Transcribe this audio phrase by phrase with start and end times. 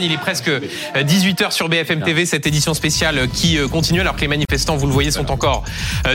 [0.00, 0.50] Il est presque
[0.94, 4.92] 18h sur BFM TV, cette édition spéciale qui continue alors que les manifestants, vous le
[4.92, 5.64] voyez, sont encore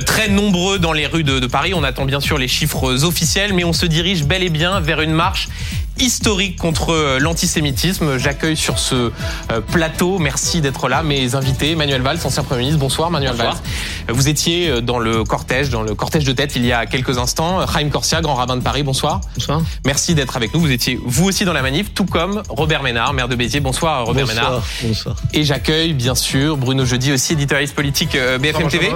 [0.06, 1.74] très nombreux dans les rues de, Paris.
[1.74, 5.02] On attend bien sûr les chiffres officiels, mais on se dirige bel et bien vers
[5.02, 5.50] une marche
[6.00, 8.18] historique contre euh, l'antisémitisme.
[8.18, 9.12] J'accueille sur ce
[9.52, 12.80] euh, plateau, merci d'être là, mes invités, Manuel Valls, ancien Premier ministre.
[12.80, 13.54] Bonsoir Manuel Valls.
[14.10, 17.18] Vous étiez euh, dans le cortège, dans le cortège de tête il y a quelques
[17.18, 17.66] instants.
[17.68, 19.22] Chaim Corsia, grand rabbin de Paris, bonsoir.
[19.36, 19.62] Bonsoir.
[19.86, 20.60] Merci d'être avec nous.
[20.60, 23.60] Vous étiez vous aussi dans la manif, tout comme Robert Ménard, maire de Béziers.
[23.60, 24.64] Bonsoir Robert bonsoir, Ménard.
[24.82, 25.16] Bonsoir.
[25.34, 28.92] Et j'accueille bien sûr Bruno Jeudi, aussi éditorialiste politique BFM TV.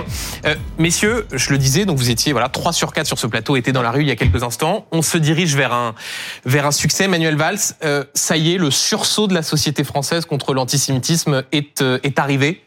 [0.78, 3.72] messieurs, je le disais, donc vous étiez voilà 3 sur 4 sur ce plateau, étaient
[3.72, 4.86] dans la rue il y a quelques instants.
[4.92, 5.94] On se dirige vers un
[6.46, 7.10] vers un succès.
[7.10, 11.82] Manuel Valls, euh, ça y est, le sursaut de la société française contre l'antisémitisme est,
[11.82, 12.64] euh, est arrivé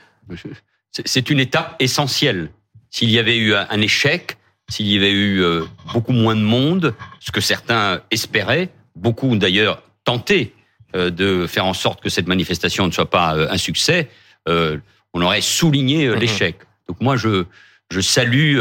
[0.92, 2.50] C'est une étape essentielle.
[2.90, 4.36] S'il y avait eu un échec,
[4.68, 5.64] s'il y avait eu euh,
[5.94, 10.52] beaucoup moins de monde, ce que certains espéraient, beaucoup d'ailleurs tentaient
[10.92, 14.10] de faire en sorte que cette manifestation ne soit pas un succès,
[14.48, 16.16] on aurait souligné mhm.
[16.16, 16.56] l'échec.
[16.88, 17.44] Donc moi, je,
[17.92, 18.58] je salue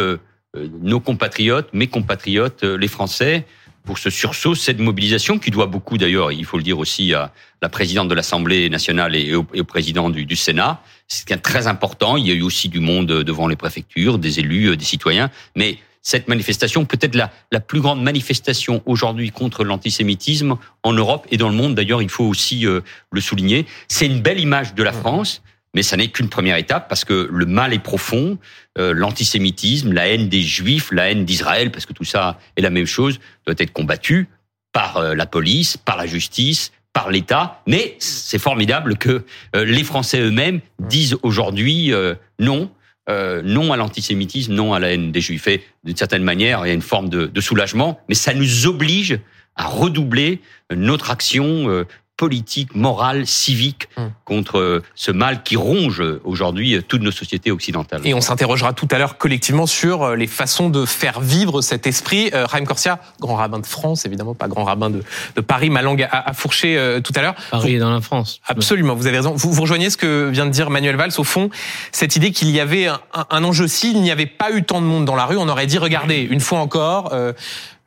[0.53, 3.47] nos compatriotes, mes compatriotes, les Français,
[3.83, 7.31] pour ce sursaut, cette mobilisation qui doit beaucoup d'ailleurs, il faut le dire aussi à
[7.61, 10.81] la présidente de l'Assemblée nationale et au, président du, Sénat.
[11.07, 12.17] C'est très important.
[12.17, 15.29] Il y a eu aussi du monde devant les préfectures, des élus, des citoyens.
[15.55, 21.37] Mais cette manifestation, peut-être la, la plus grande manifestation aujourd'hui contre l'antisémitisme en Europe et
[21.37, 23.65] dans le monde, d'ailleurs, il faut aussi euh, le souligner.
[23.87, 25.41] C'est une belle image de la France.
[25.75, 28.37] Mais ça n'est qu'une première étape parce que le mal est profond,
[28.77, 32.69] euh, l'antisémitisme, la haine des juifs, la haine d'Israël, parce que tout ça est la
[32.69, 34.27] même chose, doit être combattu
[34.71, 37.61] par euh, la police, par la justice, par l'État.
[37.67, 39.23] Mais c'est formidable que
[39.55, 41.91] euh, les Français eux-mêmes disent aujourd'hui
[42.39, 42.71] non,
[43.07, 45.47] non à l'antisémitisme, non à la haine des juifs.
[45.47, 48.67] Et d'une certaine manière, il y a une forme de, de soulagement, mais ça nous
[48.67, 49.19] oblige
[49.55, 51.85] à redoubler notre action
[52.19, 54.11] politique, morale, civique hum.
[54.25, 58.01] contre euh, ce mal qui ronge aujourd'hui euh, toutes nos sociétés occidentales.
[58.03, 61.87] Et on s'interrogera tout à l'heure collectivement sur euh, les façons de faire vivre cet
[61.87, 62.29] esprit.
[62.33, 65.01] Euh, Corsia, grand rabbin de France, évidemment pas grand rabbin de,
[65.37, 67.35] de Paris, ma langue a, a fourché tout à l'heure.
[67.51, 68.41] Paris est dans la France.
[68.45, 69.33] Absolument, vous avez raison.
[69.33, 71.13] Vous, vous rejoignez ce que vient de dire Manuel Valls.
[71.17, 71.49] Au fond,
[71.93, 74.85] cette idée qu'il y avait un, un enjeu, s'il n'y avait pas eu tant de
[74.85, 77.13] monde dans la rue, on aurait dit, regardez, une fois encore,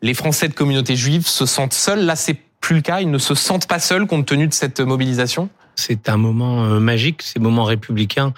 [0.00, 2.06] les Français de communauté juive se sentent seuls.
[2.06, 4.80] Là, c'est plus le cas Ils ne se sentent pas seuls compte tenu de cette
[4.80, 5.50] mobilisation?
[5.74, 8.32] C'est un moment euh, magique, ces moments républicains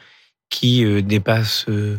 [0.51, 1.99] qui euh, dépassent euh,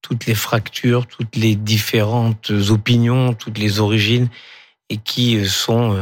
[0.00, 4.28] toutes les fractures, toutes les différentes opinions, toutes les origines,
[4.88, 5.94] et qui sont,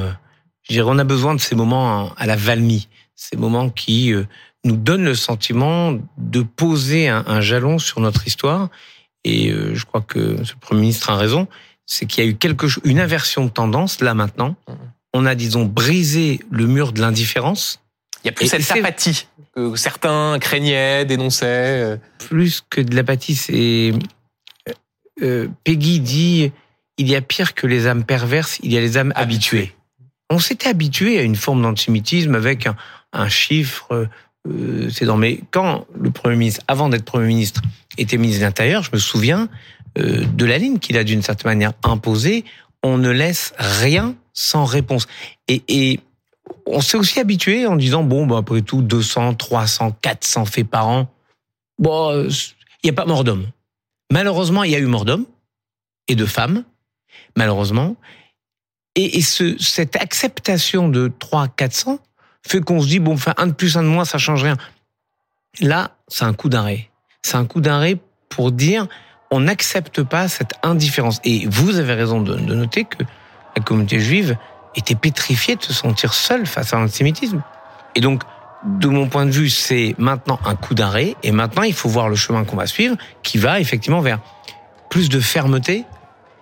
[0.63, 4.15] je dirais, on a besoin de ces moments à la Valmy, ces moments qui
[4.65, 8.69] nous donnent le sentiment de poser un, jalon sur notre histoire.
[9.25, 11.49] Et je crois que ce Premier ministre a raison,
[11.85, 14.57] c'est qu'il y a eu quelque chose, une inversion de tendance là maintenant.
[15.15, 17.81] On a, disons, brisé le mur de l'indifférence.
[18.25, 21.47] Il y a plus cette apathie que certains craignaient, dénonçaient.
[21.47, 21.97] Euh.
[22.19, 23.93] Plus que de l'apathie, c'est...
[24.69, 24.73] Euh,
[25.23, 26.53] euh, Peggy dit,
[26.97, 29.75] il y a pire que les âmes perverses, il y a les âmes habituées.
[30.31, 32.69] On s'était habitué à une forme d'antisémitisme avec
[33.13, 34.09] un, chiffre...
[34.91, 37.63] c'est dans mais quand le premier ministre, avant d'être premier ministre,
[37.97, 39.49] était ministre de l'Intérieur, je me souviens
[39.97, 42.45] de la ligne qu'il a d'une certaine manière imposée.
[42.83, 45.07] On ne laisse rien sans réponse.
[45.49, 46.01] Et,
[46.71, 50.87] on s'est aussi habitué en disant bon, bah, après tout, 200, 300, 400 faits par
[50.87, 51.13] an.
[51.79, 52.31] Bon, il
[52.85, 53.47] n'y a pas mort d'homme.
[54.13, 55.27] Malheureusement, il y a eu mort d'homme
[56.09, 56.65] et de femmes,
[57.37, 57.97] malheureusement.
[58.95, 61.99] Et, et ce, cette acceptation de 3, 400
[62.47, 64.57] fait qu'on se dit bon, enfin, un de plus, un de moins, ça change rien.
[65.61, 66.91] Là, c'est un coup d'arrêt.
[67.23, 67.97] C'est un coup d'arrêt
[68.29, 68.87] pour dire
[69.31, 71.21] on n'accepte pas cette indifférence.
[71.25, 73.05] Et vous avez raison de noter que
[73.59, 74.37] la communauté juive
[74.77, 77.43] était pétrifiée de se sentir seule face à l'antisémitisme.
[77.95, 78.23] Et donc,
[78.65, 82.09] de mon point de vue, c'est maintenant un coup d'arrêt, et maintenant il faut voir
[82.09, 84.19] le chemin qu'on va suivre, qui va effectivement vers
[84.91, 85.85] plus de fermeté.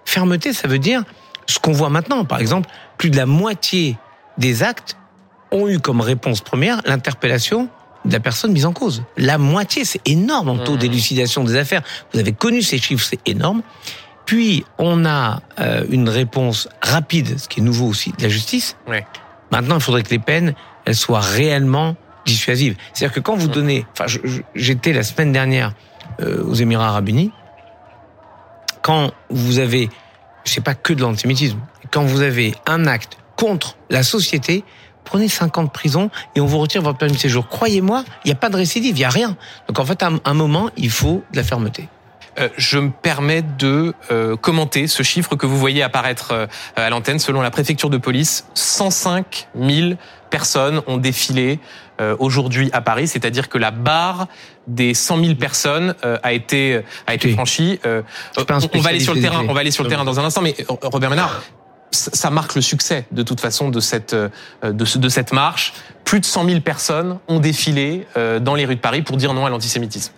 [0.05, 1.03] Fermeté, ça veut dire
[1.47, 2.25] ce qu'on voit maintenant.
[2.25, 2.69] Par exemple,
[2.99, 3.97] plus de la moitié
[4.39, 4.97] des actes
[5.51, 7.69] ont eu comme réponse première l'interpellation
[8.05, 9.03] de la personne mise en cause.
[9.17, 10.79] La moitié, c'est énorme en taux mmh.
[10.79, 11.83] d'élucidation des affaires.
[12.13, 13.63] Vous avez connu ces chiffres, c'est énorme.
[14.27, 18.77] Puis on a euh, une réponse rapide, ce qui est nouveau aussi, de la justice.
[19.51, 21.97] Maintenant, il faudrait que les peines elles soient réellement
[22.27, 22.77] dissuasives.
[22.93, 24.07] C'est-à-dire que quand vous donnez, enfin,
[24.55, 25.73] j'étais la semaine dernière
[26.21, 27.33] euh, aux Émirats Arabes Unis,
[28.83, 29.89] quand vous avez,
[30.45, 31.59] je sais pas que de l'antisémitisme,
[31.91, 34.65] quand vous avez un acte contre la société,
[35.05, 37.49] prenez 5 ans de prison et on vous retire votre permis de séjour.
[37.49, 39.37] Croyez-moi, il n'y a pas de récidive, il n'y a rien.
[39.69, 41.89] Donc en fait, à un moment, il faut de la fermeté.
[42.39, 46.47] Euh, je me permets de euh, commenter ce chiffre que vous voyez apparaître euh,
[46.77, 47.19] à l'antenne.
[47.19, 49.95] Selon la préfecture de police, 105 000
[50.31, 51.61] personnes ont défilé
[52.19, 54.27] aujourd'hui à Paris, c'est-à-dire que la barre
[54.67, 57.81] des 100 000 personnes a été a été franchie.
[58.37, 60.43] on va aller sur le terrain, on va aller sur le terrain dans un instant,
[60.43, 61.43] mais Robert Ménard,
[61.91, 65.73] ça marque le succès de toute façon de cette de, de cette marche.
[66.05, 68.07] Plus de 100 000 personnes ont défilé
[68.43, 70.13] dans les rues de Paris pour dire non à l'antisémitisme.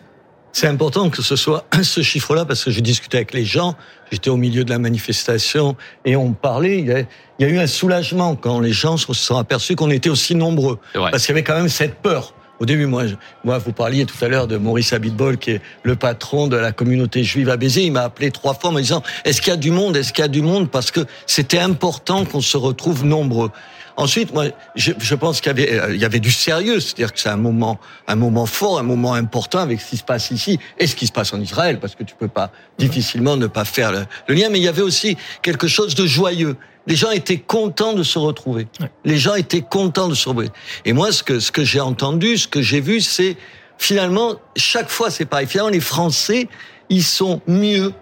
[0.60, 3.76] C'est important que ce soit ce chiffre-là parce que j'ai discuté avec les gens,
[4.10, 6.80] j'étais au milieu de la manifestation et on parlait.
[6.80, 7.06] Il y, a, il
[7.38, 10.80] y a eu un soulagement quand les gens se sont aperçus qu'on était aussi nombreux,
[10.94, 12.34] parce qu'il y avait quand même cette peur.
[12.58, 13.04] Au début, moi,
[13.44, 16.72] moi, vous parliez tout à l'heure de Maurice Abitbol, qui est le patron de la
[16.72, 17.84] communauté juive à Béziers.
[17.84, 19.96] Il m'a appelé trois fois en me disant Est-ce qu'il y a du monde?
[19.96, 20.68] Est-ce qu'il y a du monde?
[20.68, 23.52] Parce que c'était important qu'on se retrouve nombreux.
[23.98, 24.44] Ensuite, moi,
[24.76, 27.30] je, je pense qu'il y avait, euh, il y avait du sérieux, c'est-à-dire que c'est
[27.30, 30.86] un moment, un moment fort, un moment important avec ce qui se passe ici et
[30.86, 33.90] ce qui se passe en Israël, parce que tu peux pas difficilement ne pas faire
[33.90, 34.50] le, lien.
[34.50, 36.56] Mais il y avait aussi quelque chose de joyeux.
[36.86, 38.68] Les gens étaient contents de se retrouver.
[39.04, 40.50] Les gens étaient contents de se retrouver.
[40.84, 43.36] Et moi, ce que ce que j'ai entendu, ce que j'ai vu, c'est
[43.78, 45.48] finalement chaque fois c'est pareil.
[45.48, 46.46] Finalement, les Français,
[46.88, 47.92] ils sont mieux,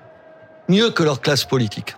[0.68, 1.96] mieux que leur classe politique,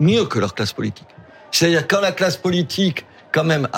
[0.00, 1.08] mieux que leur classe politique.
[1.50, 3.68] C'est-à-dire quand la classe politique quand même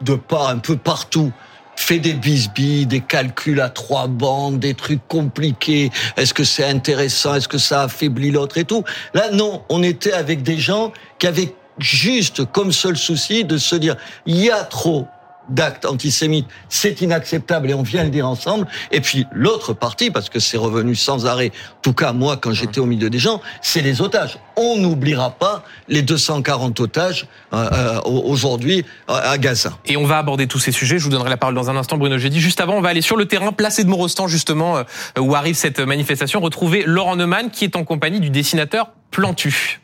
[0.00, 1.32] de part un peu partout
[1.74, 5.90] fait des bisbilles, des calculs à trois bandes, des trucs compliqués.
[6.16, 7.34] Est-ce que c'est intéressant?
[7.34, 8.84] Est-ce que ça affaiblit l'autre et tout?
[9.14, 9.64] Là, non.
[9.70, 13.96] On était avec des gens qui avaient juste comme seul souci de se dire
[14.26, 15.08] il y a trop
[15.50, 18.66] d'actes antisémites, c'est inacceptable et on vient le dire ensemble.
[18.92, 22.52] Et puis l'autre partie, parce que c'est revenu sans arrêt, en tout cas moi quand
[22.52, 24.38] j'étais au milieu des gens, c'est les otages.
[24.56, 29.72] On n'oubliera pas les 240 otages euh, euh, aujourd'hui à Gaza.
[29.86, 30.98] Et on va aborder tous ces sujets.
[30.98, 32.40] Je vous donnerai la parole dans un instant, Bruno Jeudi.
[32.40, 34.84] Juste avant, on va aller sur le terrain, placé de Morostan justement, euh,
[35.18, 39.80] où arrive cette manifestation, retrouver Laurent Neumann qui est en compagnie du dessinateur Plantu.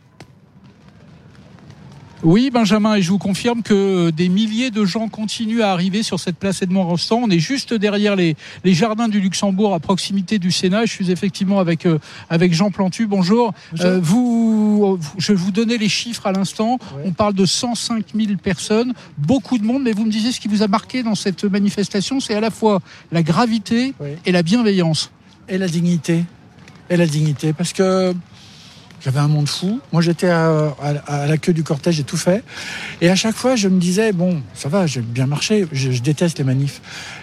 [2.27, 6.19] Oui, Benjamin, et je vous confirme que des milliers de gens continuent à arriver sur
[6.19, 7.21] cette place Edmond Rostand.
[7.23, 8.35] On est juste derrière les,
[8.65, 10.87] jardins du Luxembourg, à proximité du Sénat.
[10.87, 13.07] Je suis effectivement avec, euh, avec Jean Plantu.
[13.07, 13.55] Bonjour.
[13.79, 16.81] Euh, vous, je vais vous donner les chiffres à l'instant.
[17.05, 20.49] On parle de 105 000 personnes, beaucoup de monde, mais vous me disiez ce qui
[20.49, 22.81] vous a marqué dans cette manifestation, c'est à la fois
[23.13, 23.95] la gravité
[24.25, 25.13] et la bienveillance.
[25.49, 26.25] Et la dignité.
[26.91, 27.53] Et la dignité.
[27.53, 28.17] Parce que
[29.01, 29.81] j'avais un monde fou.
[29.93, 30.75] Moi, j'étais à,
[31.09, 32.43] la queue du cortège, j'ai tout fait.
[33.01, 35.67] Et à chaque fois, je me disais, bon, ça va, j'ai bien marché.
[35.73, 36.81] Je, déteste les manifs.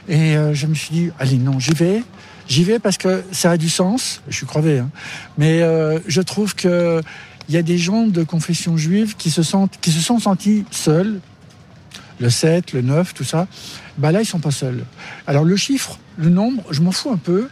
[0.08, 2.04] Et euh, je me suis dit, allez, non, j'y vais.
[2.48, 4.22] J'y vais parce que ça a du sens.
[4.28, 4.90] Je suis crevé, hein.
[5.38, 7.02] mais euh, je trouve que
[7.50, 10.66] il y a des gens de confession juive qui se sentent, qui se sont sentis
[10.72, 11.20] seuls.
[12.20, 13.48] Le 7, le 9, tout ça.
[13.98, 14.86] Bah là, ils sont pas seuls.
[15.28, 17.50] Alors le chiffre, le nombre, je m'en fous un peu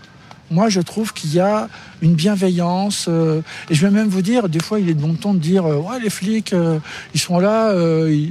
[0.51, 1.69] moi, je trouve qu'il y a
[2.01, 3.05] une bienveillance.
[3.07, 5.39] Euh, et je vais même vous dire, des fois, il est de bon ton de
[5.39, 6.79] dire, euh, ouais, les flics, euh,
[7.13, 7.73] ils sont là,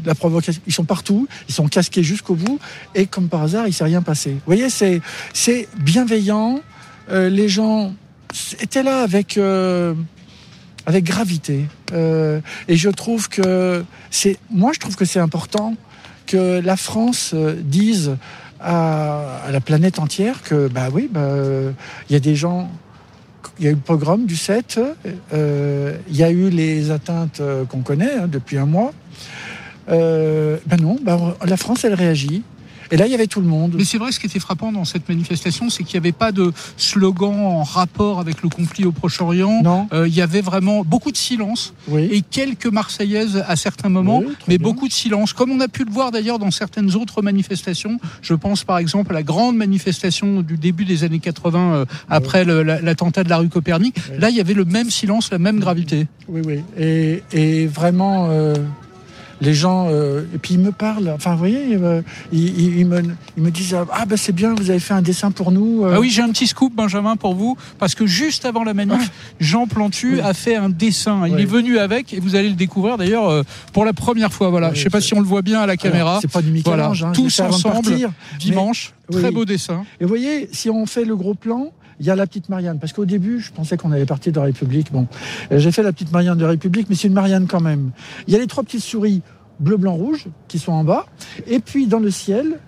[0.04, 2.60] la provocation, ils sont partout, ils sont casqués jusqu'au bout,
[2.94, 4.30] et comme par hasard, il s'est rien passé.
[4.32, 5.00] Vous voyez, c'est
[5.32, 6.60] c'est bienveillant.
[7.10, 7.94] les gens
[8.60, 9.38] étaient là avec
[10.86, 11.66] avec gravité.
[11.92, 15.74] et je trouve que c'est, moi, je trouve que c'est important
[16.26, 18.16] que la France dise
[18.60, 21.28] à, la planète entière que, bah oui, bah,
[22.08, 22.70] il y a des gens.
[23.58, 24.80] Il y a eu le programme du 7,
[25.34, 28.92] euh, il y a eu les atteintes euh, qu'on connaît hein, depuis un mois.
[29.90, 32.42] Euh, ben non, ben, la France, elle réagit.
[32.90, 33.74] Et là, il y avait tout le monde.
[33.76, 36.32] Mais c'est vrai, ce qui était frappant dans cette manifestation, c'est qu'il n'y avait pas
[36.32, 39.62] de slogan en rapport avec le conflit au Proche-Orient.
[39.62, 39.88] Non.
[39.92, 42.08] Euh, il y avait vraiment beaucoup de silence oui.
[42.10, 45.32] et quelques Marseillaises à certains moments, mais beaucoup de silence.
[45.32, 47.98] Comme on a pu le voir d'ailleurs dans certaines autres manifestations.
[48.22, 52.44] Je pense par exemple à la grande manifestation du début des années 80 euh, après
[52.44, 53.96] l'attentat de la rue Copernic.
[54.18, 56.06] Là, il y avait le même silence, la même gravité.
[56.28, 56.60] Oui, oui.
[56.78, 58.28] Et, et vraiment.
[58.30, 58.54] Euh
[59.40, 63.02] les gens, euh, et puis ils me parlent, enfin vous voyez, euh, ils, me,
[63.36, 65.84] ils me disent Ah ben c'est bien, vous avez fait un dessin pour nous.
[65.84, 65.94] Euh.
[65.94, 69.10] Ah oui, j'ai un petit scoop, Benjamin, pour vous, parce que juste avant la manif,
[69.10, 69.34] ah.
[69.40, 71.26] Jean Plantu a fait un dessin.
[71.26, 74.50] Il est venu avec, et vous allez le découvrir d'ailleurs pour la première fois.
[74.50, 76.18] Voilà, je sais pas si on le voit bien à la caméra.
[76.20, 76.92] C'est pas du Michel voilà.
[77.02, 79.84] Hein, tous ensemble, dimanche, très beau dessin.
[80.00, 82.78] Et vous voyez, si on fait le gros plan, il y a la petite Marianne.
[82.78, 84.90] Parce qu'au début, je pensais qu'on allait partir de la République.
[84.90, 85.06] Bon,
[85.52, 87.90] euh, j'ai fait la petite Marianne de la République, mais c'est une Marianne quand même.
[88.26, 89.22] Il y a les trois petites souris
[89.60, 91.06] bleu, blanc, rouge qui sont en bas.
[91.46, 92.58] Et puis dans le ciel,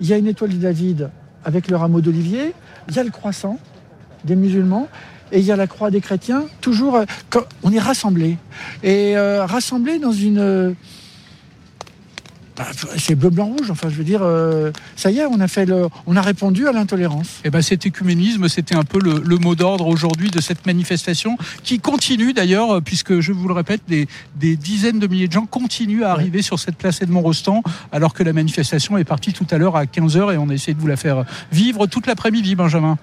[0.00, 1.10] il y a une étoile de David
[1.44, 2.54] avec le rameau d'olivier.
[2.88, 3.58] Il y a le croissant
[4.24, 4.88] des musulmans.
[5.32, 7.04] Et il y a la croix des chrétiens, toujours, euh,
[7.62, 8.36] on est rassemblés.
[8.82, 10.74] Et euh, rassemblés dans une,
[12.56, 12.66] bah,
[12.98, 13.70] c'est bleu, blanc, rouge.
[13.70, 16.68] Enfin, je veux dire, euh, ça y est, on a fait le, on a répondu
[16.68, 17.40] à l'intolérance.
[17.44, 21.78] Et ben, cet écuménisme, c'était un peu le, mot d'ordre aujourd'hui de cette manifestation qui
[21.78, 26.04] continue d'ailleurs, puisque je vous le répète, des, des dizaines de milliers de gens continuent
[26.04, 29.56] à arriver sur cette place Edmond Rostand, alors que la manifestation est partie tout à
[29.56, 32.98] l'heure à 15h et on a essayé de vous la faire vivre toute l'après-midi, Benjamin.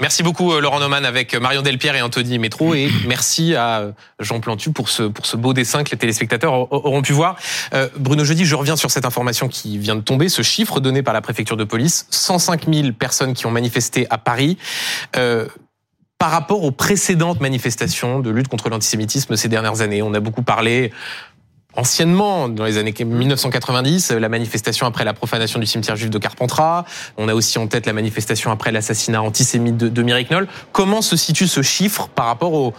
[0.00, 3.92] Merci beaucoup euh, Laurent Neumann avec Marion Delpierre et Anthony Métro et merci à euh,
[4.20, 7.36] Jean Plantu pour ce pour ce beau dessin que les téléspectateurs auront pu voir.
[7.72, 11.02] Euh, Bruno Jeudi, je reviens sur cette information qui vient de tomber, ce chiffre donné
[11.02, 14.58] par la préfecture de police, 105 000 personnes qui ont manifesté à Paris.
[15.16, 15.46] Euh,
[16.18, 20.42] par rapport aux précédentes manifestations de lutte contre l'antisémitisme ces dernières années, on a beaucoup
[20.42, 20.90] parlé
[21.76, 26.84] anciennement, dans les années 1990, la manifestation après la profanation du cimetière juif de Carpentras.
[27.16, 30.04] On a aussi en tête la manifestation après l'assassinat antisémite de, de.
[30.72, 32.74] Comment se situe ce chiffre par rapport au,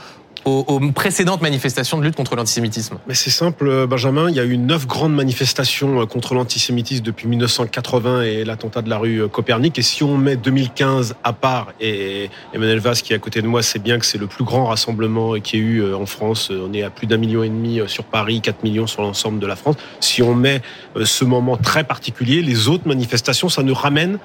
[0.45, 4.29] aux, précédentes manifestations de lutte contre l'antisémitisme Mais c'est simple, Benjamin.
[4.29, 8.89] Il y a eu neuf grandes manifestations euh, contre l'antisémitisme depuis 1980 et l'attentat de
[8.89, 9.79] la rue euh, Copernic.
[9.79, 13.47] Et si on met 2015 à part, et Emmanuel Vaz qui est à côté de
[13.47, 16.51] moi sait bien que c'est le plus grand rassemblement qui ait eu euh, en France.
[16.51, 19.47] On est à plus d'un million et demi sur Paris, 4 millions sur l'ensemble de
[19.47, 19.75] la France.
[19.99, 20.61] Si on met
[21.03, 24.19] ce moment très particulier, les autres manifestations, ça nous ramène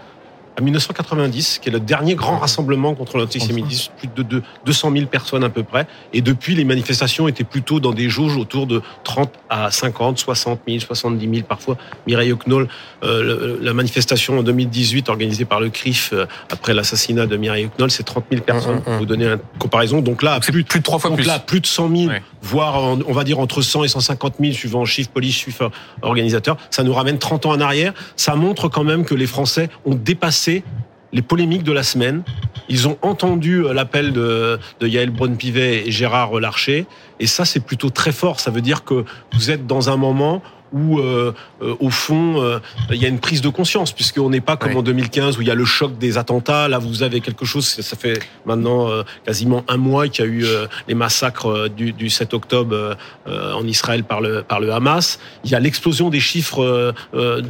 [0.61, 5.43] à 1990, qui est le dernier grand rassemblement contre l'antisémitisme, plus de 200 000 personnes
[5.43, 5.87] à peu près.
[6.13, 10.61] Et depuis, les manifestations étaient plutôt dans des jauges autour de 30 à 50, 60
[10.69, 11.77] 000, 70 000 parfois.
[12.07, 12.69] Mireille Knoll,
[13.03, 17.91] euh, la manifestation en 2018 organisée par le CRIF euh, après l'assassinat de Mireille Knoll,
[17.91, 18.77] c'est 30 000 personnes.
[18.77, 18.83] Mmh, mmh.
[18.83, 20.01] Pour vous donner une comparaison.
[20.01, 21.27] Donc là, plus, plus, de trois fois donc plus.
[21.27, 22.23] là, plus de 100 000, ouais.
[22.43, 25.71] Voire on va dire entre 100 et 150 000 suivant chiffre police, chiffre
[26.03, 26.57] organisateur.
[26.71, 27.93] Ça nous ramène 30 ans en arrière.
[28.17, 30.65] Ça montre quand même que les Français ont dépassé
[31.13, 32.23] les polémiques de la semaine.
[32.69, 36.87] Ils ont entendu l'appel de, de Yael Braun-Pivet et Gérard Larcher.
[37.21, 38.41] Et ça, c'est plutôt très fort.
[38.41, 42.59] Ça veut dire que vous êtes dans un moment où, euh, euh, au fond, euh,
[42.91, 45.49] il y a une prise de conscience, puisqu'on n'est pas comme en 2015 où il
[45.49, 46.69] y a le choc des attentats.
[46.69, 50.31] Là, vous avez quelque chose, ça fait maintenant euh, quasiment un mois qu'il y a
[50.31, 52.97] eu euh, les massacres du, du 7 octobre
[53.27, 55.19] euh, en Israël par le, par le Hamas.
[55.45, 56.95] Il y a l'explosion des chiffres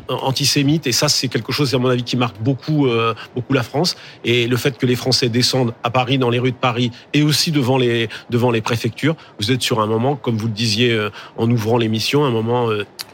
[0.09, 2.89] antisémites, et ça, c'est quelque chose, à mon avis, qui marque beaucoup,
[3.35, 3.97] beaucoup la France.
[4.25, 7.23] Et le fait que les Français descendent à Paris, dans les rues de Paris, et
[7.23, 11.09] aussi devant les, devant les préfectures, vous êtes sur un moment, comme vous le disiez
[11.37, 12.69] en ouvrant l'émission, un moment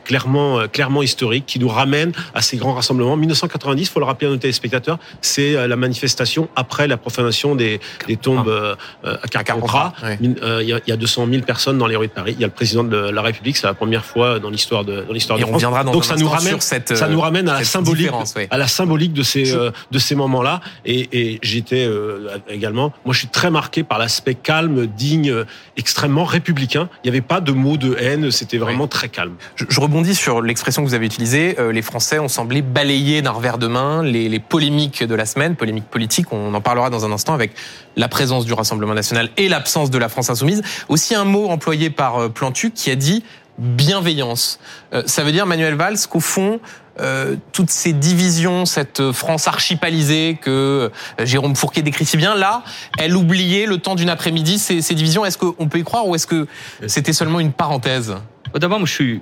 [0.06, 3.16] clairement, clairement historique qui nous ramène à ces grands rassemblements.
[3.16, 8.16] 1990, faut le rappeler à nos téléspectateurs, c'est la manifestation après la profanation des, des
[8.16, 9.92] tombes euh, à Carpentras.
[10.20, 10.72] Il oui.
[10.86, 12.34] y, y, a 200 000 personnes dans les rues de Paris.
[12.36, 15.02] Il y a le président de la République, c'est la première fois dans l'histoire de
[15.02, 15.62] dans l'histoire de France.
[15.62, 18.46] Dans Donc ça nous ramène, cette, ça nous ramène à la symbolique, oui.
[18.50, 19.44] à la symbolique de ces
[19.90, 20.60] de ces moments-là.
[20.84, 25.44] Et, et j'étais euh, également, moi je suis très marqué par l'aspect calme, digne,
[25.76, 26.88] extrêmement républicain.
[27.04, 28.90] Il n'y avait pas de mots de haine, c'était vraiment oui.
[28.90, 29.34] très calme.
[29.56, 31.56] Je, je rebondis sur l'expression que vous avez utilisée.
[31.58, 35.26] Euh, les Français ont semblé balayer d'un revers de main les, les, polémiques de la
[35.26, 36.32] semaine, polémiques politiques.
[36.32, 37.52] On en parlera dans un instant avec
[37.96, 40.62] la présence du Rassemblement national et l'absence de la France insoumise.
[40.88, 43.24] Aussi un mot employé par euh, Plantu qui a dit
[43.58, 44.58] bienveillance.
[44.92, 46.60] Euh, ça veut dire, Manuel Valls, qu'au fond,
[47.00, 52.62] euh, toutes ces divisions, cette France archipalisée que Jérôme Fourquet décrit si bien, là,
[52.98, 55.24] elle oubliait le temps d'une après-midi ces, ces, divisions.
[55.24, 56.46] Est-ce qu'on peut y croire ou est-ce que
[56.86, 58.14] c'était seulement une parenthèse?
[58.54, 59.20] D'abord, moi, je suis,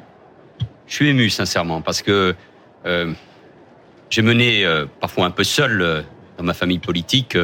[0.87, 2.35] je suis ému, sincèrement, parce que
[2.87, 3.13] euh,
[4.11, 6.03] j'ai mené euh, parfois un peu seul euh,
[6.37, 7.37] dans ma famille politique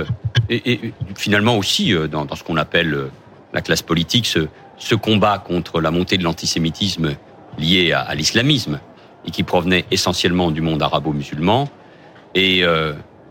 [0.48, 3.06] et, et, finalement aussi dans, dans ce qu'on appelle
[3.52, 7.14] la classe politique ce, ce, combat contre la montée de l'antisémitisme
[7.56, 8.80] lié à, à l'islamisme
[9.24, 11.68] et qui provenait essentiellement du monde arabo-musulman.
[12.34, 12.64] Et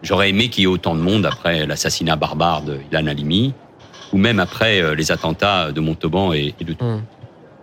[0.01, 3.54] j'aurais aimé qu'il y ait autant de monde après l'assassinat barbare de Ilan Halimi
[4.13, 7.01] ou même après les attentats de Montauban et, et de mmh.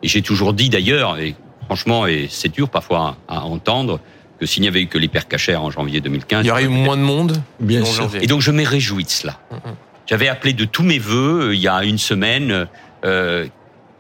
[0.02, 1.34] Et j'ai toujours dit d'ailleurs, et
[1.66, 4.00] franchement, et c'est dur parfois à, entendre,
[4.40, 6.44] que s'il n'y avait eu que l'hypercachère en janvier 2015...
[6.44, 8.04] Il y aurait eu moins de monde Bien sûr.
[8.04, 8.24] Janvier.
[8.24, 9.38] Et donc je me réjouis de cela.
[9.50, 9.74] Mm -hmm.
[10.06, 12.68] J'avais appelé de tous mes voeux, euh, il y a une semaine,
[13.04, 13.46] euh,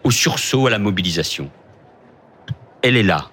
[0.04, 1.50] au sursaut à la mobilisation.
[2.82, 3.30] Elle est là.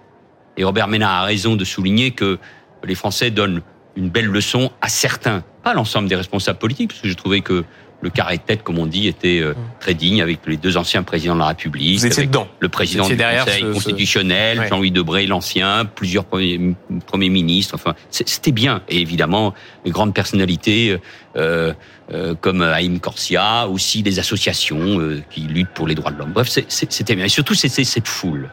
[0.57, 2.39] Et Robert Ménard a raison de souligner que
[2.83, 3.61] les Français donnent
[3.95, 7.63] une belle leçon à certains, pas l'ensemble des responsables politiques, parce que je trouvais que
[8.03, 11.03] le carré de tête, comme on dit, était euh, très digne avec les deux anciens
[11.03, 11.99] présidents de la République.
[11.99, 12.47] Vous étiez dedans.
[12.59, 14.69] Le président du Conseil ce, constitutionnel, ce...
[14.69, 16.75] Jean-Louis Debré, l'ancien, plusieurs premiers,
[17.07, 17.75] premiers, ministres.
[17.75, 18.81] Enfin, c'était bien.
[18.89, 19.53] Et évidemment,
[19.85, 20.97] les grandes personnalités
[21.35, 21.73] euh,
[22.11, 26.33] euh, comme Haïm Corsia, aussi des associations euh, qui luttent pour les droits de l'homme.
[26.33, 27.25] Bref, c'était bien.
[27.25, 28.49] Et surtout, c'était cette foule.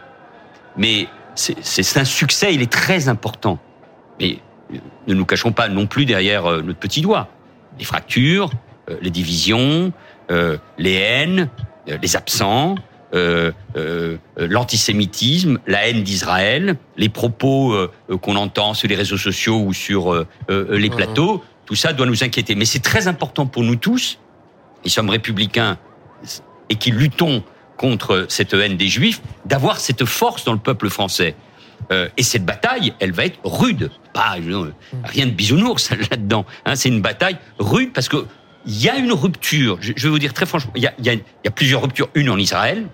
[0.76, 3.59] Mais c'est un succès, il est très important.
[4.21, 4.38] Mais
[5.09, 7.28] ne nous cachons pas non plus derrière notre petit doigt.
[7.78, 8.50] Les fractures,
[9.01, 9.93] les divisions,
[10.31, 11.49] euh, les haines,
[11.89, 12.77] euh, les absents,
[13.15, 17.91] euh, euh, l'antisémitisme, la haine d'Israël, les propos euh,
[18.23, 22.07] qu'on entend sur les réseaux sociaux ou sur euh, euh, les plateaux, tout ça doit
[22.07, 22.55] nous inquiéter.
[22.55, 24.19] Mais c'est très important pour nous tous,
[24.85, 25.79] qui sommes républicains
[26.69, 27.43] et qui luttons
[27.77, 31.35] contre cette haine des Juifs, d'avoir cette force dans le peuple français.
[31.91, 33.91] Euh, et cette bataille, elle va être rude.
[34.13, 34.71] Pas euh,
[35.05, 36.45] rien de bisounours là-dedans.
[36.65, 38.27] Hein, c'est une bataille rude parce que
[38.67, 39.79] il y a une rupture.
[39.81, 41.49] Je, je vais vous dire très franchement, il y a, il y a- il y
[41.49, 42.09] a plusieurs ruptures.
[42.14, 42.87] Une en Israël,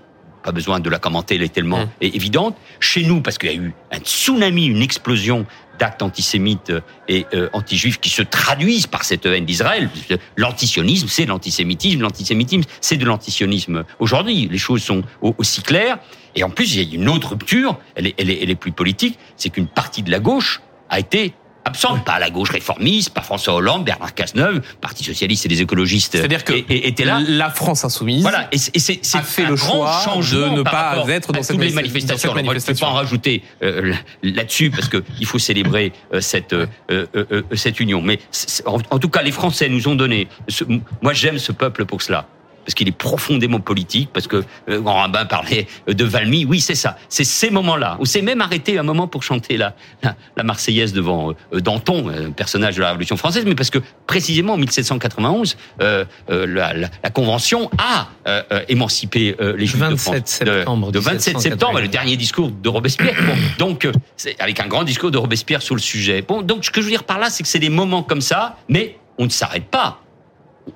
[0.42, 2.56] pas besoin de la commenter, elle est tellement é- évidente.
[2.80, 5.44] Chez nous, parce qu'il y a eu un tsunami, une explosion
[5.78, 6.72] d'actes antisémites
[7.08, 9.90] et euh, anti-juifs qui se traduisent par cette haine d'Israël.
[10.36, 12.00] L'antisionisme, c'est l'antisémitisme.
[12.00, 13.84] L'antisémitisme, c'est de l'antisionisme.
[13.98, 15.98] Aujourd'hui, les choses sont au- aussi claires.
[16.34, 18.54] Et en plus, il y a une autre rupture, elle est, elle est, elle est
[18.56, 21.34] plus politique, c'est qu'une partie de la gauche a été
[21.66, 22.04] absente.
[22.04, 26.44] Pas la gauche réformiste, pas François Hollande, Bernard Cazeneuve, Parti socialiste et les écologistes C'est-à-dire
[26.44, 27.20] que et- et- étaient là.
[27.26, 30.00] la France insoumise Voilà, et c'est et c'est- c'est a fait un le grand choix
[30.04, 32.14] changement de ne pas être dans cette les manif- manifestations.
[32.14, 32.86] dans cette Alors, moi, je ne peux manifestation.
[32.86, 37.42] pas en rajouter euh, là-dessus parce que il faut célébrer euh, cette euh, euh, euh,
[37.54, 38.00] cette union.
[38.02, 38.18] Mais
[38.64, 40.28] en, en tout cas, les Français nous ont donné.
[40.48, 40.64] ce-
[41.02, 42.26] moi, j'aime ce peuple pour cela.
[42.66, 46.44] Parce qu'il est profondément politique, parce que euh, grand rabbin parlait de Valmy.
[46.44, 46.98] Oui, c'est ça.
[47.08, 47.96] C'est ces moments-là.
[48.00, 52.08] où c'est même arrêté un moment pour chanter la, la, la Marseillaise devant euh, Danton,
[52.08, 57.10] un personnage de la Révolution française, mais parce que précisément en 1791, euh, euh, la,
[57.10, 60.40] Convention a euh, euh, émancipé euh, les Juifs de 27 France.
[60.40, 61.82] De- septembre De, 27 septembre, 1791.
[61.82, 63.14] le dernier discours de Robespierre.
[63.26, 63.92] Bon, donc, euh,
[64.40, 66.22] avec un grand discours de Robespierre sur le sujet.
[66.26, 68.20] Bon, donc ce que je veux dire par là, c'est que c'est des moments comme
[68.20, 70.00] ça, mais on ne s'arrête pas.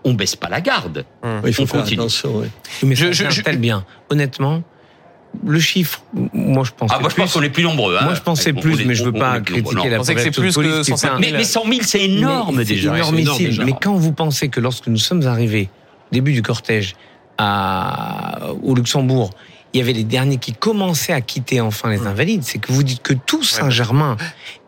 [0.05, 1.05] On baisse pas la garde.
[1.45, 2.01] Il faut On faire continue.
[2.01, 2.31] attention.
[2.37, 2.47] oui.
[2.85, 3.85] Mais Je- ça je- je- bien.
[4.09, 4.63] Honnêtement,
[5.45, 6.91] le chiffre, moi je pense.
[6.95, 7.97] Ah, moi je pense qu'on est plus nombreux.
[7.97, 8.05] hein.
[8.05, 9.85] Moi je pensais plus, on mais je veux on- pas critiquer Non.
[9.89, 11.33] la pensez que c'est plus que police qui fait 150 un- 000.
[11.33, 12.97] Mais, mais 100 000, c'est énorme Mais c'est déjà.
[12.97, 13.65] énorme déjà.
[13.65, 15.69] Mais quand vous pensez que lorsque nous sommes arrivés,
[16.13, 16.95] début du cortège,
[17.39, 19.31] à, au Luxembourg,
[19.73, 22.83] il y avait les derniers qui commençaient à quitter enfin les invalides, c'est que vous
[22.83, 24.17] dites que tout Saint-Germain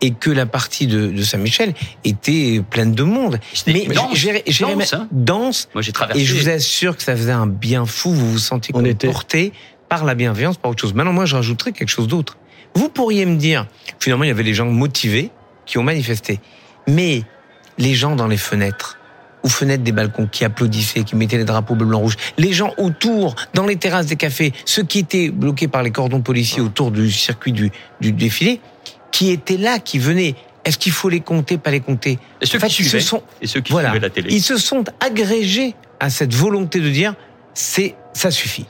[0.01, 1.73] et que la partie de, de Saint-Michel
[2.05, 3.39] était pleine de monde.
[3.67, 5.07] Mais dense, j'irais- j'irais dense, hein.
[5.11, 6.21] dense, Moi j'ai traversé.
[6.21, 8.73] et je vous assure que ça faisait un bien fou, vous vous sentiez
[9.11, 9.51] porté
[9.89, 10.93] par la bienveillance, par autre chose.
[10.93, 12.37] Maintenant, moi, je rajouterais quelque chose d'autre.
[12.73, 13.67] Vous pourriez me dire,
[13.99, 15.29] finalement, il y avait les gens motivés
[15.67, 16.39] qui ont manifesté.
[16.87, 17.21] Mais
[17.77, 18.97] les gens dans les fenêtres,
[19.43, 22.73] ou fenêtres des balcons, qui applaudissaient, qui mettaient les drapeaux bleu, blanc, rouge, les gens
[22.77, 26.91] autour, dans les terrasses des cafés, ceux qui étaient bloqués par les cordons policiers autour
[26.91, 28.61] du circuit du, du défilé,
[29.11, 30.35] qui étaient là, qui venaient.
[30.65, 32.19] Est-ce qu'il faut les compter, pas les compter?
[32.41, 34.33] Et ceux En fait, qui ils se sont, et ceux qui voilà, la télé.
[34.33, 37.13] ils se sont agrégés à cette volonté de dire,
[37.53, 38.65] c'est, ça suffit.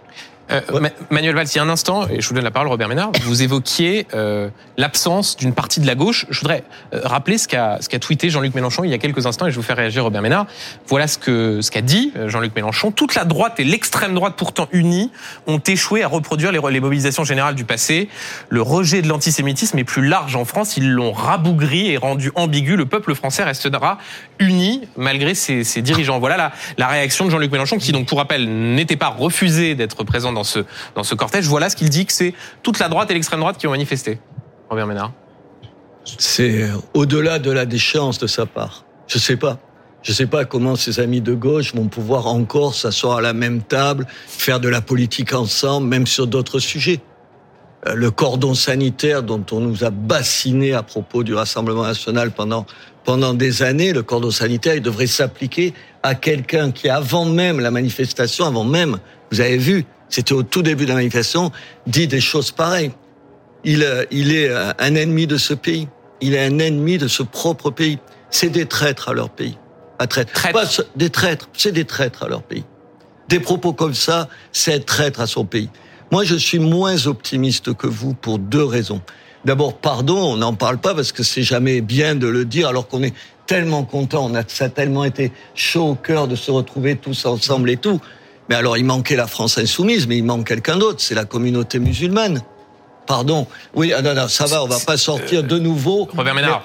[0.54, 2.68] Euh, Ma- Manuel Valls, il y a un instant, et je vous donne la parole,
[2.68, 6.26] Robert Ménard, vous évoquiez euh, l'absence d'une partie de la gauche.
[6.30, 6.64] Je voudrais
[6.94, 9.64] euh, rappeler ce qu'a tweeté Jean-Luc Mélenchon il y a quelques instants, et je vous
[9.64, 10.46] fais réagir, Robert Ménard.
[10.88, 11.18] Voilà ce
[11.70, 12.92] qu'a dit Jean-Luc Mélenchon.
[12.92, 15.12] Toute la droite et l'extrême droite, pourtant unies,
[15.48, 18.10] ont échoué à reproduire les, les mobilisations générales du passé.
[18.50, 20.78] Le rejet de l'antisémitisme est plus large en France.
[20.78, 22.76] Ils l'ont rabougri et rendu ambigu.
[22.76, 23.98] Le peuple français restera
[24.40, 26.20] uni malgré ses, ses dirigeants.
[26.20, 30.04] Voilà la, la réaction de Jean-Luc Mélenchon, qui donc, pour rappel, n'était pas refusé d'être
[30.04, 30.43] présent dans
[30.96, 31.48] dans ce cortège.
[31.48, 34.20] Voilà ce qu'il dit que c'est toute la droite et l'extrême droite qui ont manifesté.
[34.70, 35.12] Robert Ménard.
[36.18, 38.86] C'est au-delà de la déchéance de sa part.
[39.08, 39.60] Je sais pas.
[40.02, 43.62] Je sais pas comment ses amis de gauche vont pouvoir encore s'asseoir à la même
[43.62, 47.00] table, faire de la politique ensemble, même sur d'autres sujets.
[47.88, 52.66] Euh, Le cordon sanitaire dont on nous a bassiné à propos du Rassemblement national pendant
[53.04, 57.72] pendant des années, le cordon sanitaire, il devrait s'appliquer à quelqu'un qui, avant même la
[57.72, 58.98] manifestation, avant même,
[59.32, 61.52] vous avez vu, c'était au tout début de la manifestation,
[61.88, 62.92] dit des choses pareilles.
[63.64, 65.88] Il, euh, il est euh, un ennemi de ce pays.
[66.22, 67.98] Il est un ennemi de ce propre pays.
[68.30, 69.58] C'est des traîtres à leur pays.
[70.08, 70.52] Traîtres.
[70.52, 71.50] Pas des traîtres.
[71.54, 72.64] C'est des traîtres à leur pays.
[73.28, 75.72] Des propos comme ça, c'est être traître à son pays.
[76.12, 79.02] Moi, je suis moins optimiste que vous pour deux raisons.
[79.46, 82.88] D'abord, pardon, on n'en parle pas parce que c'est jamais bien de le dire alors
[82.88, 83.16] qu'on est
[83.48, 87.26] tellement content, on a, ça a tellement été chaud au cœur de se retrouver tous
[87.26, 88.00] ensemble et tout.
[88.54, 91.80] Mais alors, il manquait la France insoumise, mais il manque quelqu'un d'autre, c'est la communauté
[91.80, 92.44] musulmane.
[93.08, 93.48] Pardon.
[93.74, 96.08] Oui, ah non, non, ça va, on va pas sortir de nouveau.
[96.16, 96.62] Robert Ménard,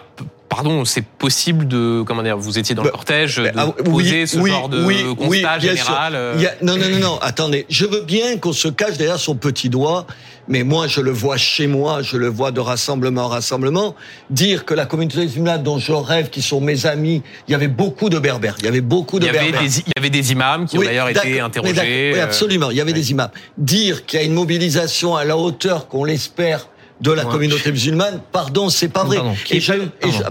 [0.50, 4.26] pardon, c'est possible de comment dire, vous étiez dans le Bah, cortège, de Ah, poser
[4.26, 6.14] ce oui, genre de oui, constat oui, général.
[6.14, 7.64] euh, Il y a- non, non, non, non, attendez.
[7.70, 10.06] Je veux bien qu'on se cache derrière son petit doigt,
[10.48, 13.94] mais moi, je le vois chez moi, je le vois de rassemblement en rassemblement.
[14.30, 17.68] Dire que la communauté musulmane dont je rêve, qui sont mes amis, il y avait
[17.68, 18.56] beaucoup de berbères.
[18.58, 19.60] Il y avait beaucoup Il de avait berbères.
[19.62, 22.12] des, il y avait des imams qui ont d'ailleurs été interrogés.
[22.12, 22.70] Oui, euh, absolument.
[22.70, 22.98] Il y avait oui.
[22.98, 23.30] des imams.
[23.58, 26.68] Dire qu'il y a une mobilisation à la hauteur qu'on l'espère
[27.00, 28.20] de la Moi, communauté musulmane.
[28.32, 29.16] Pardon, c'est pas vrai.
[29.18, 29.78] Pardon, Et je, et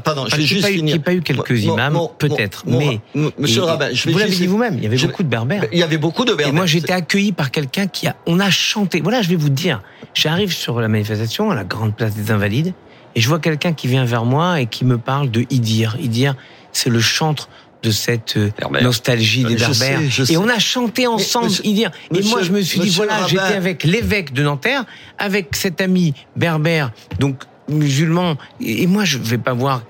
[0.04, 0.26] pardon.
[0.26, 0.80] vais juste finir.
[0.80, 4.06] qu'il y ait pas eu quelques imams, peut-être, mais- mon- Monsieur Et- le rabbin, je
[4.06, 5.66] vais vous l'avez dit vous-même, il y avait beaucoup de berbères.
[5.72, 6.54] Il y avait beaucoup de Et berbères.
[6.54, 9.02] moi, j'ai été accueilli par quelqu'un qui a, on a chanté.
[9.02, 9.82] Voilà, je vais vous dire.
[10.14, 12.74] J'arrive sur la manifestation, à la grande place des Invalides,
[13.16, 15.96] et je vois quelqu'un qui vient vers moi et qui me parle de Idir.
[16.02, 16.36] Idir,
[16.74, 17.50] c'est le chantre
[17.84, 18.50] de cette euh,
[18.82, 20.02] nostalgie des Berbères.
[20.30, 21.92] et on a chanté ensemble monsieur- Idir.
[22.12, 24.84] Et monsieur- moi, je me suis dit, voilà, j'étais avec l'évêque de Nanterre,
[25.18, 28.36] avec cet ami berbère, donc musulman.
[28.62, 29.84] Et et moi, je vais pas voir.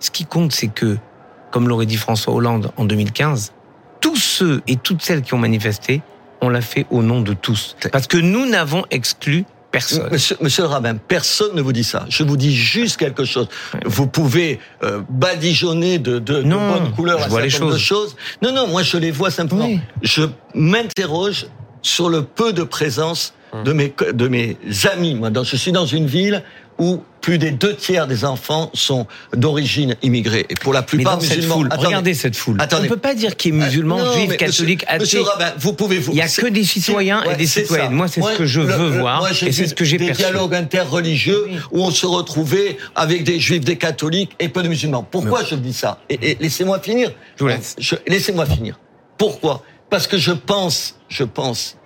[0.00, 0.96] Ce qui compte, c'est que,
[1.50, 3.52] comme l'aurait dit François Hollande en 2015,
[4.00, 6.02] tous ceux et toutes celles qui ont manifesté,
[6.40, 7.74] on l'a fait au nom de tous.
[7.90, 10.08] Parce que nous n'avons exclu personne.
[10.10, 12.06] Monsieur, monsieur le rabbin, personne ne vous dit ça.
[12.08, 13.48] Je vous dis juste quelque chose.
[13.84, 17.76] Vous pouvez euh, badigeonner de, de, de bonnes couleurs je un vois les certain nombre
[17.76, 18.10] de choses.
[18.10, 18.16] choses.
[18.42, 19.66] Non, non, moi je les vois simplement.
[19.66, 19.80] Oui.
[20.02, 20.22] Je
[20.54, 21.46] m'interroge
[21.82, 24.56] sur le peu de présence de mes de mes
[24.92, 25.14] amis.
[25.14, 26.42] Moi, dans- je suis dans une ville
[26.78, 30.46] où plus des deux tiers des enfants sont d'origine immigrée.
[30.48, 31.54] Et pour la plupart cette musulmans.
[31.56, 31.86] foule, Attendez.
[31.86, 32.56] regardez cette foule.
[32.60, 32.82] Attendez.
[32.82, 35.28] On ne peut pas dire qu'il est musulman, Ah, non, juif, catholique, monsieur, monsieur athée.
[35.30, 36.12] Rabin, vous pouvez vous.
[36.12, 37.88] Il y a que des citoyens et des citoyennes.
[37.88, 37.92] ça.
[37.94, 39.98] Moi, c'est ce que je le- veux le- voir moi, et c'est ce que j'ai
[39.98, 40.22] Des perçu.
[40.22, 41.56] dialogues interreligieux Oui.
[41.72, 45.02] où on se retrouvait avec des juifs, des catholiques et peu de musulmans.
[45.10, 47.10] Pourquoi je dis ça Et, et laissez-moi finir.
[47.36, 47.74] Je vous laisse.
[48.06, 48.78] Laissez-moi finir.
[49.18, 49.62] Pourquoi?
[49.90, 51.76] Parce que je pense, je pense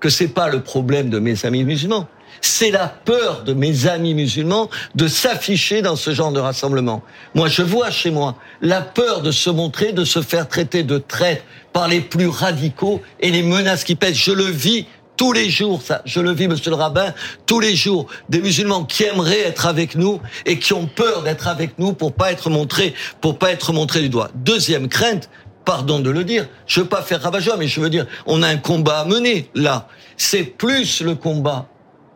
[0.00, 2.08] que c'est pas le problème de mes amis musulmans.
[2.44, 7.02] C'est la peur de mes amis musulmans de s'afficher dans ce genre de rassemblement.
[7.34, 10.98] Moi, je vois chez moi la peur de se montrer, de se faire traiter de
[10.98, 14.16] traître par les plus radicaux et les menaces qui pèsent.
[14.16, 16.02] Je le vis tous les jours, ça.
[16.04, 17.14] Je le vis, monsieur le rabbin,
[17.46, 18.08] tous les jours.
[18.28, 22.12] Des musulmans qui aimeraient être avec nous et qui ont peur d'être avec nous pour
[22.12, 24.30] pas être montrés, pour pas être montrés du doigt.
[24.34, 25.30] Deuxième crainte,
[25.64, 28.48] pardon de le dire, je veux pas faire rabat-joie, mais je veux dire, on a
[28.48, 29.86] un combat à mener, là.
[30.16, 31.68] C'est plus le combat,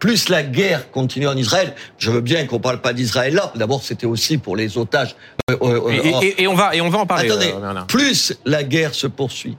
[0.06, 1.74] plus la guerre continue en Israël.
[1.98, 3.50] Je veux bien qu'on parle pas d'Israël là.
[3.56, 5.16] D'abord, c'était aussi pour les otages.
[5.50, 7.28] euh, euh, Et, euh, et- et on va et on va en parler.
[7.28, 7.52] Attendez,
[7.88, 9.56] plus la guerre se poursuit,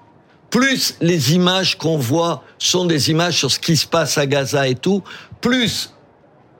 [0.49, 4.69] plus les images qu'on voit sont des images sur ce qui se passe à Gaza
[4.69, 5.03] et tout,
[5.41, 5.93] plus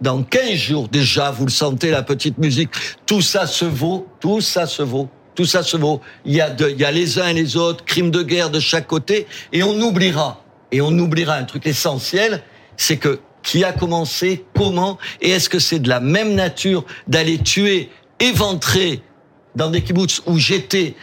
[0.01, 2.69] dans 15 jours déjà, vous le sentez, la petite musique,
[3.05, 5.07] tout ça se vaut, tout ça se vaut.
[5.33, 6.01] Tout ça se vaut.
[6.25, 8.49] Il y a, de, il y a les uns et les autres, crimes de guerre
[8.49, 10.43] de chaque côté, et on oubliera.
[10.71, 12.41] Et on oubliera un truc essentiel,
[12.75, 17.37] c'est que qui a commencé, comment, et est-ce que c'est de la même nature d'aller
[17.37, 19.01] tuer, éventrer
[19.55, 20.95] dans des kibbutz où j'étais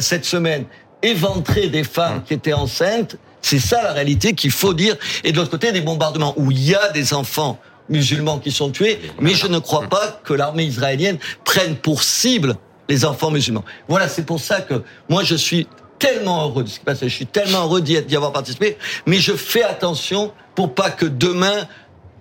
[0.00, 0.64] cette semaine,
[1.02, 4.96] éventrer des femmes qui étaient enceintes, c'est ça la réalité qu'il faut dire.
[5.24, 8.70] Et de l'autre côté, des bombardements où il y a des enfants musulmans qui sont
[8.70, 12.56] tués, mais je ne crois pas que l'armée israélienne prenne pour cible
[12.88, 13.64] les enfants musulmans.
[13.88, 15.66] Voilà, c'est pour ça que moi je suis
[16.02, 19.32] tellement heureux de ce qui passe, je suis tellement heureux d'y avoir participé, mais je
[19.32, 21.68] fais attention pour pas que demain,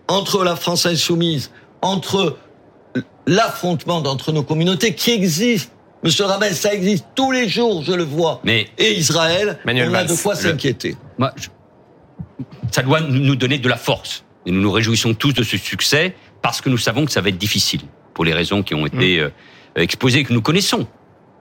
[0.07, 2.37] entre la France insoumise, entre
[3.25, 5.71] l'affrontement d'entre nos communautés qui existe.
[6.03, 8.39] Monsieur Rabin, ça existe tous les jours, je le vois.
[8.43, 10.95] Mais Et Israël, Manuel on a Valls, de quoi s'inquiéter.
[12.71, 14.23] ça doit nous donner de la force.
[14.45, 17.29] Et nous nous réjouissons tous de ce succès parce que nous savons que ça va
[17.29, 17.81] être difficile
[18.13, 19.29] pour les raisons qui ont été euh,
[19.75, 20.87] exposées et que nous connaissons.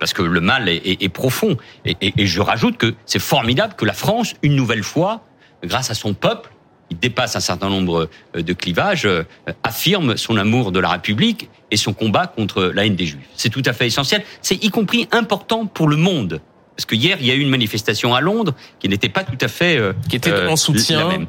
[0.01, 1.57] Parce que le mal est, est- est profond.
[1.85, 5.25] Et, et- et je rajoute que c'est formidable que la France, une nouvelle fois,
[5.63, 6.51] grâce à son peuple,
[6.91, 9.23] il dépasse un certain nombre euh, de clivages, euh,
[9.63, 13.29] affirme son amour de la République et son combat contre la haine des Juifs.
[13.37, 14.25] C'est tout à fait essentiel.
[14.43, 16.41] C'est y compris important pour le monde.
[16.77, 19.39] Parce que hier, il y a eu une manifestation à Londres qui n'était pas tout
[19.41, 19.77] à fait...
[19.77, 21.27] euh, Qui était euh, en soutien la même.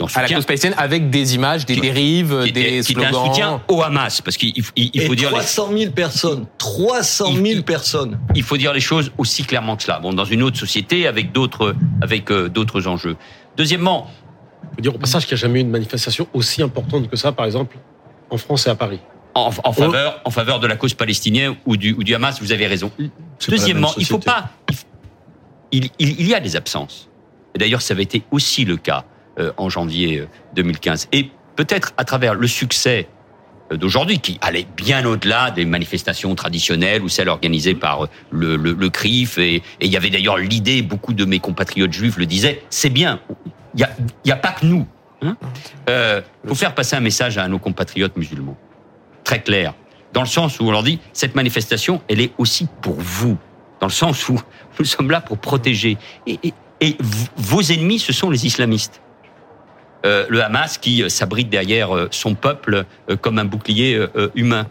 [0.00, 2.92] En à la cause palestinienne avec des images, des Qui- dérives, qui était, des qui
[2.92, 3.26] était un slogans.
[3.26, 4.20] soutien au Hamas.
[4.20, 5.28] Parce qu'il il- il Et faut dire...
[5.30, 8.18] les- 300 000 personnes, 300 000 Il- personnes.
[8.34, 9.98] il faut dire les choses aussi clairement que cela.
[10.00, 13.16] Bon, dans une autre société avec d'autres avec euh, d'autres enjeux.
[13.56, 14.08] Deuxièmement,
[14.72, 17.16] Il faut dire au passage qu'il n'y a jamais eu une manifestation aussi importante que
[17.16, 17.76] ça, par exemple,
[18.30, 19.00] en France et à Paris.
[19.34, 22.52] en, en faveur en faveur de la cause palestinienne ou du ou du Hamas, vous
[22.52, 22.90] avez raison.
[23.48, 24.26] Deuxièmement, il faut société.
[24.26, 24.50] pas
[25.72, 27.08] il, il, il y a des absences.
[27.54, 29.04] Et D'ailleurs, ça avait été aussi le cas
[29.56, 31.08] en janvier euh, 2015.
[31.12, 33.08] Et peut-être à travers le succès
[33.72, 38.90] euh, d'aujourd'hui, qui allait bien au-delà des manifestations traditionnelles ou celles organisées par euh, le,
[38.90, 39.38] CRIF.
[39.38, 43.20] Et, il y avait d'ailleurs l'idée, beaucoup de mes compatriotes juifs le disaient, c'est bien,
[43.74, 43.90] il n'y a,
[44.24, 44.86] il a pas que nous.
[45.22, 45.36] Hein
[45.88, 48.56] euh, faut faire passer un message à nos compatriotes musulmans,
[49.22, 49.74] très clair,
[50.12, 53.36] dans le sens où on leur dit, cette manifestation, elle est aussi pour vous,
[53.80, 54.40] dans le sens où
[54.78, 55.98] nous sommes là pour protéger.
[56.26, 56.54] Et,
[57.36, 59.02] vos ennemis, ce sont les islamistes.
[60.04, 62.84] Euh, le Hamas qui euh, s'abrite derrière euh, son peuple
[63.20, 64.66] comme un bouclier humain.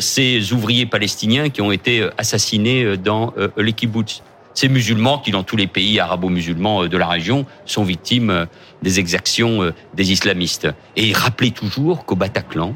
[0.00, 4.22] Ces ouvriers palestiniens qui ont été assassinés dans les kibbutz.
[4.54, 8.46] ces musulmans qui, dans tous les pays arabo-musulmans de la région, sont victimes
[8.82, 10.68] des exactions des islamistes.
[10.96, 12.74] Et rappelez toujours qu'au Bataclan,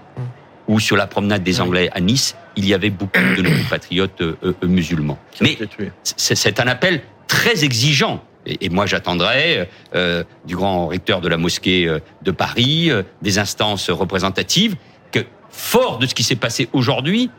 [0.68, 4.22] ou sur la promenade des Anglais à Nice, il y avait beaucoup de nos compatriotes
[4.62, 5.18] musulmans.
[5.40, 5.56] Mais
[6.02, 8.22] c'est un appel très exigeant.
[8.46, 13.02] Et, et moi, j'attendrai euh, du grand recteur de la mosquée euh, de Paris, euh,
[13.22, 14.76] des instances représentatives,
[15.12, 17.30] que fort de ce qui s'est passé aujourd'hui,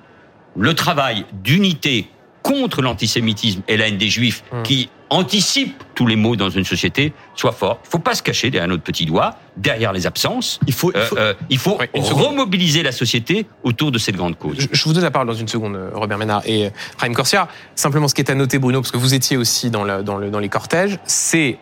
[0.56, 2.08] le travail d'unité
[2.44, 4.64] contre l'antisémitisme et la haine des juifs, Hum.
[4.64, 7.80] qui anticipe tous les maux dans une société, soit fort.
[7.86, 10.60] Il faut pas se cacher derrière notre petit doigt, derrière les absences.
[10.68, 14.16] Il faut, il Euh, faut- euh, il faut Ouais, remobiliser la société autour de cette
[14.18, 14.58] grande cause.
[14.60, 17.14] Je, je vous donne la parole dans une seconde, euh, Robert Ménard et euh, Raïm
[17.14, 17.48] Corsia.
[17.76, 20.18] Simplement, ce qui est à noter, Bruno, parce que vous étiez aussi dans, le, dans,
[20.18, 21.58] le, dans les cortèges, c'est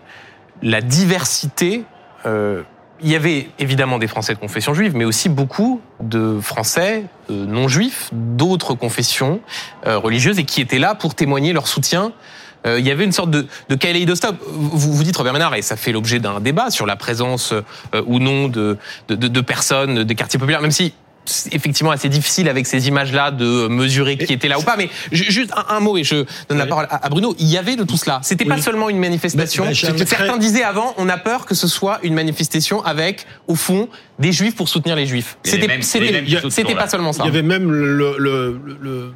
[0.61, 1.83] la diversité.
[2.25, 2.63] euh,
[3.01, 7.45] il y avait évidemment des Français de confession juive, mais aussi beaucoup de Français euh,
[7.45, 9.41] non juifs, d'autres confessions
[9.85, 12.13] euh, religieuses, et qui étaient là pour témoigner leur soutien.
[12.65, 14.37] Euh, il y avait une sorte de, de kaléidoscope.
[14.47, 18.01] Vous, vous dites, Robert Ménard, et ça fait l'objet d'un débat sur la présence euh,
[18.05, 20.93] ou non de, de, de- de personnes des quartiers populaires, même si
[21.51, 24.75] effectivement assez difficile avec ces images-là de mesurer qui était là ou pas.
[24.77, 27.35] Mais ju- juste un, un mot et je donne la parole à, Bruno.
[27.39, 28.19] Il y avait de tout cela.
[28.21, 28.61] C'était pas Oui.
[28.61, 29.65] seulement une manifestation.
[29.65, 33.55] Mais j'aimerais- Certains disaient avant, on a peur que ce soit une manifestation avec, au
[33.55, 35.37] fond, des juifs pour soutenir les juifs.
[35.43, 37.23] C'était pas seulement ça.
[37.23, 39.13] Il y avait même le, le- le- le-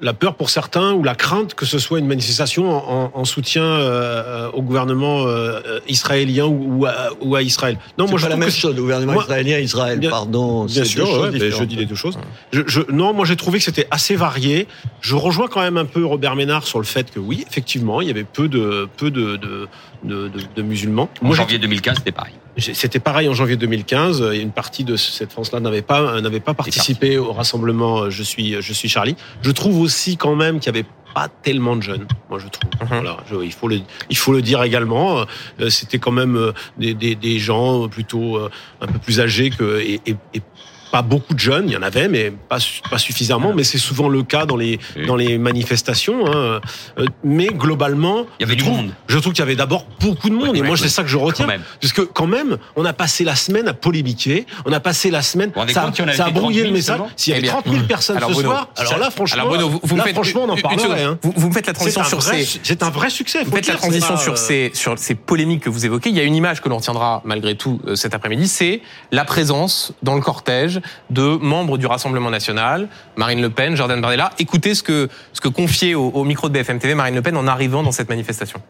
[0.00, 3.24] la peur pour certains ou la crainte que ce soit une manifestation en, en- en
[3.24, 7.78] soutien euh, au gouvernement euh, israélien ou, ou à, ou à Israël.
[7.98, 10.10] Non, moi je pas la trouve même que chose, le gouvernement Moi- israélien, Israël, Bien-
[10.10, 10.66] pardon.
[10.66, 12.18] Bien sûr, ouais, mais je dis les deux choses.
[12.52, 14.66] Je, je- non, moi j'ai trouvé que c'était assez varié.
[15.00, 18.08] Je rejoins quand même un peu Robert Ménard sur le fait que oui, effectivement, il
[18.08, 19.68] y avait peu de peu de de,
[20.04, 21.08] de, de- de musulmans.
[21.22, 22.34] En Moi, janvier 2015, c'était pareil.
[22.58, 24.22] c'était pareil en janvier 2015.
[24.34, 28.02] Et une partie de cette France-là n'avait pas n'avait pas participé au rassemblement.
[28.02, 29.16] euh, Je suis je suis Charlie.
[29.42, 32.06] Je trouve aussi quand même qu'il y avait pas tellement de jeunes.
[32.30, 32.70] Moi, je trouve.
[32.80, 32.86] Mhm.
[32.88, 33.80] Voilà, je- il faut le
[34.10, 35.24] il faut le dire également.
[35.60, 39.50] Euh, C'était quand même euh, des, des, des gens plutôt euh, un peu plus âgés
[39.50, 40.42] que et, et, et
[40.90, 42.58] pas beaucoup de jeunes, il y en avait, mais pas,
[42.90, 43.52] pas suffisamment.
[43.54, 46.26] Mais c'est souvent le cas dans les dans les manifestations.
[46.26, 46.60] Hein.
[46.98, 48.90] Euh, Mais globalement, Il y avait je du trouve, monde.
[49.08, 50.50] je trouve qu'il y avait d'abord beaucoup de monde.
[50.52, 50.78] Oui, et moi, oui.
[50.80, 51.46] c'est ça que je Quand retiens.
[51.46, 51.62] même.
[51.80, 55.22] Parce que quand même, on a passé la semaine à polémiquer, on a passé la
[55.22, 57.00] semaine, rendez ça, compte ça a fait 30 brouillé 000 le message.
[57.16, 59.42] S'il y Eh avait bien, 30 000 personnes Alors, ce Bruno, soir, alors là, franchement,
[59.42, 61.02] Alors Bruno, vous, vous là, faites franchement, on en parlerait.
[61.04, 61.18] Hein.
[61.22, 62.60] Vous, vous me faites la transition sur vrai, ces.
[62.62, 63.44] c'est un vrai succès.
[63.44, 66.10] Vous faites la transition pas, sur euh, ces sur ces polémiques que vous évoquez.
[66.10, 68.80] Il y a une image que l'on retiendra malgré tout euh, cet après-midi, c'est
[69.12, 70.77] la présence dans le cortège
[71.10, 74.30] de membres du Rassemblement national, Marine Le Pen, Jordan Bardella.
[74.38, 77.36] Écoutez ce que ce que confiait au, au micro de BFM TV Marine Le Pen
[77.36, 78.60] en arrivant dans cette manifestation.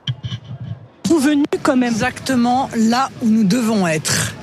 [1.18, 1.92] venu quand même.
[1.92, 4.35] exactement là où nous devons être.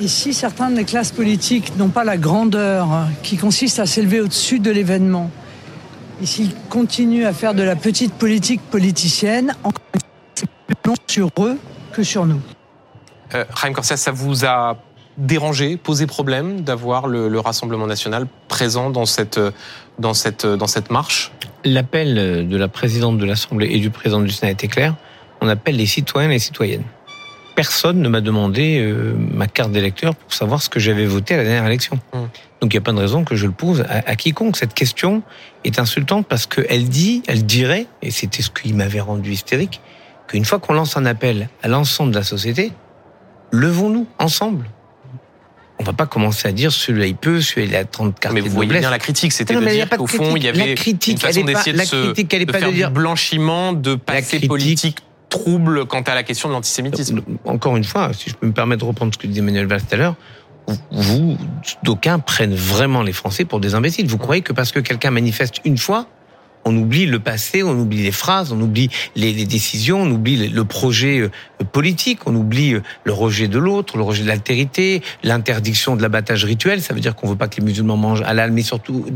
[0.00, 2.86] Ici, certains des classes politiques n'ont pas la grandeur
[3.22, 5.28] qui consiste à s'élever au-dessus de l'événement.
[6.22, 10.76] Et s'ils continuent à faire de la petite politique politicienne, encore une fois, c'est plus
[10.86, 11.58] long sur eux
[11.92, 12.40] que sur nous.
[13.34, 13.44] Euh,
[13.74, 14.76] Corsia, ça vous a
[15.18, 19.38] dérangé, posé problème d'avoir le, le Rassemblement national présent dans cette
[19.98, 21.32] dans cette dans cette marche?
[21.64, 24.94] L'appel de la présidente de l'Assemblée et du président du Sénat était clair.
[25.40, 26.84] On appelle les citoyens et les citoyennes.
[27.54, 31.38] Personne ne m'a demandé euh, ma carte d'électeur pour savoir ce que j'avais voté à
[31.38, 31.98] la dernière élection.
[32.12, 32.28] Hum.
[32.60, 34.56] Donc il n'y a pas de raison que je le pose à, à quiconque.
[34.56, 35.22] Cette question
[35.64, 39.80] est insultante parce qu'elle dit, elle dirait, et c'était ce qui m'avait rendu hystérique,
[40.28, 42.72] qu'une fois qu'on lance un appel à l'ensemble de la société,
[43.50, 44.66] levons-nous ensemble.
[45.80, 48.40] On va pas commencer à dire celui-là il peut, celui-là il a 30 cartes Mais
[48.40, 51.14] vous voyez bien la critique, c'était de dire qu'au fond il y avait La critique,
[51.14, 53.94] une façon d'essayer la de se, critique, elle est de faire dire- du blanchiment, de
[53.94, 57.20] critique- politique trouble quant à la question de l'antisémitisme.
[57.44, 59.82] Encore une fois, si je peux me permettre de reprendre ce que disait Emmanuel Valls
[59.82, 60.14] tout à l'heure,
[60.90, 61.36] vous,
[61.82, 64.06] d'aucuns prennent vraiment les Français pour des imbéciles.
[64.06, 66.06] Vous croyez que parce que quelqu'un manifeste une fois,
[66.68, 70.48] on oublie le passé, on oublie les phrases, on oublie les, les décisions, on oublie
[70.48, 71.30] le projet euh,
[71.72, 76.44] politique, on oublie euh, le rejet de l'autre, le rejet de l'altérité, l'interdiction de l'abattage
[76.44, 76.82] rituel.
[76.82, 79.06] Ça veut dire qu'on veut pas que les musulmans mangent halal, mais surtout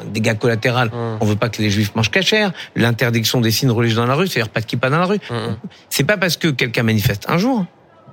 [0.00, 0.90] un dégât collatéral.
[0.92, 2.52] Hum, On veut pas que les juifs mangent cachère.
[2.76, 5.20] L'interdiction des signes religieux dans la rue, c'est-à-dire pas de kippa dans la rue.
[5.30, 5.56] hum.
[5.88, 7.64] C'est pas parce que quelqu'un manifeste un jour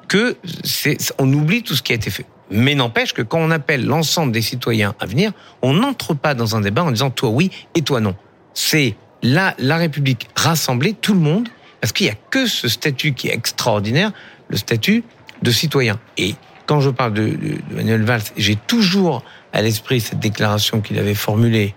[0.08, 2.26] que c'est, on oublie tout ce qui a été fait.
[2.52, 5.32] Mais n'empêche que quand on appelle l'ensemble des citoyens à venir,
[5.64, 8.16] on n'entre pas dans un débat en disant toi oui et toi non.
[8.56, 11.48] C'est la, la République rassembler tout le monde
[11.80, 14.12] parce qu'il y a que ce statut qui est extraordinaire,
[14.50, 15.04] le statut
[15.44, 16.00] de citoyen.
[16.18, 16.34] Et
[16.66, 17.36] quand je parle de, de,
[17.70, 21.76] de Manuel Valls, j'ai toujours à l'esprit cette déclaration qu'il avait formulée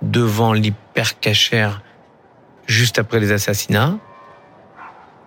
[0.00, 1.82] devant l'hypercachère
[2.66, 3.98] juste après les assassinats,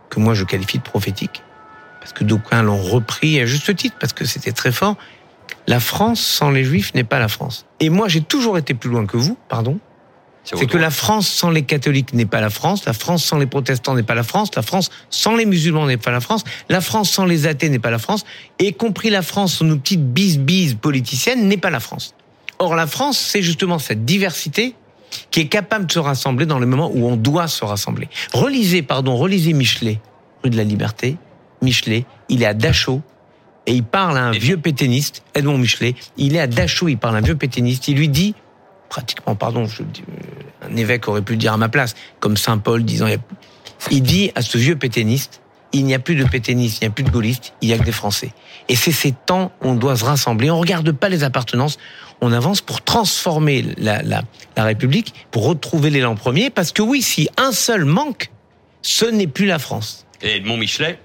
[0.10, 1.44] que moi je qualifie de prophétique,
[2.00, 4.96] parce que d'aucuns l'ont repris à juste titre, parce que c'était très fort.
[5.68, 7.66] La France sans les Juifs n'est pas la France.
[7.80, 9.80] Et moi j'ai toujours été plus loin que vous, pardon,
[10.46, 13.48] C'est que la France sans les catholiques n'est pas la France, la France sans les
[13.48, 16.82] protestants n'est pas la France, la France sans les musulmans n'est pas la France, la
[16.82, 18.26] France sans les athées n'est pas la France,
[18.60, 22.14] et compris la France sans nos petites bises-bises politiciennes n'est pas la France.
[22.60, 24.76] Or, la France, c'est justement cette diversité
[25.32, 28.08] qui est capable de se rassembler dans le moment où on doit se rassembler.
[28.34, 30.00] Relisez, pardon, relisez Michelet,
[30.44, 31.18] rue de la Liberté.
[31.62, 33.02] Michelet, il est à Dachau,
[33.66, 37.16] et il parle à un vieux pétainiste, Edmond Michelet, il est à Dachau, il parle
[37.16, 38.36] à un vieux pétainiste, il lui dit,
[38.90, 39.68] pratiquement, pardon,
[40.62, 43.08] un évêque aurait pu dire à ma place, comme Saint Paul disant,
[43.92, 45.42] il dit à ce vieux pétainiste,
[45.74, 47.78] il n'y a plus de pétainistes, il n'y a plus de gaullistes, il n'y a
[47.78, 48.32] que des Français.
[48.70, 50.50] Et c'est ces temps où on doit se rassembler.
[50.50, 51.78] On regarde pas les appartenances,
[52.22, 57.28] on avance pour transformer la, la, République, pour retrouver l'élan premier, parce que oui, si
[57.38, 58.32] un seul manque,
[58.82, 60.06] ce n'est plus la France.
[60.22, 61.00] Et Edmond Michelet,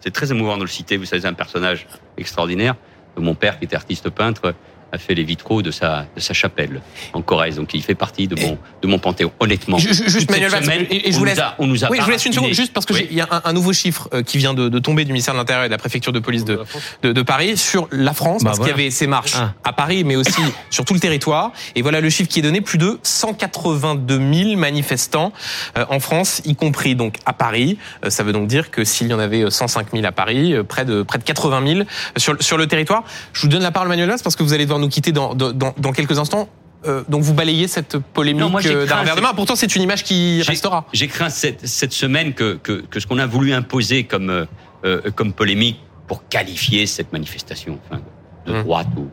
[0.00, 1.86] c'est très émouvant de le citer, vous savez, un personnage
[2.18, 2.76] extraordinaire.
[3.16, 4.54] Mon père, qui était artiste peintre,
[4.96, 6.80] a fait les vitraux de sa, de sa chapelle
[7.12, 7.56] en Corrèze.
[7.56, 9.78] Donc il fait partie de mon, de mon panthéon, honnêtement.
[9.78, 12.32] Juste, Manuel Valls, et, je vous laisse, on nous a oui, je vous laisse une
[12.32, 14.78] seconde, juste parce qu'il y a un, un, nouveau chiffre euh, qui vient de, de,
[14.78, 16.60] tomber du ministère de l'Intérieur et de la préfecture de police de,
[17.02, 19.52] de, de Paris sur la France, bah parce qu'il y avait ces marches ah.
[19.64, 21.52] à Paris, mais aussi sur tout le territoire.
[21.74, 25.32] Et voilà le chiffre qui est donné, plus de 182 000 manifestants
[25.76, 27.78] euh, en France, y compris donc à Paris.
[28.04, 30.84] Euh, ça veut donc dire que s'il y en avait 105 000 à Paris, près
[30.84, 31.80] de, près de 80 000
[32.16, 33.04] sur, sur le territoire.
[33.32, 35.34] Je vous donne la parole, Manuel Valls, parce que vous allez devoir nous quitter dans,
[35.34, 36.48] dans, dans quelques instants.
[36.86, 39.32] Euh, donc vous balayez cette polémique euh, d'un revers de main.
[39.34, 40.86] Pourtant, c'est une image qui restera.
[40.92, 44.46] J'ai craint cette, cette semaine que, que, que ce qu'on a voulu imposer comme,
[44.86, 48.00] euh, comme polémique pour qualifier cette manifestation enfin,
[48.46, 48.62] de hum.
[48.62, 49.08] droite ou,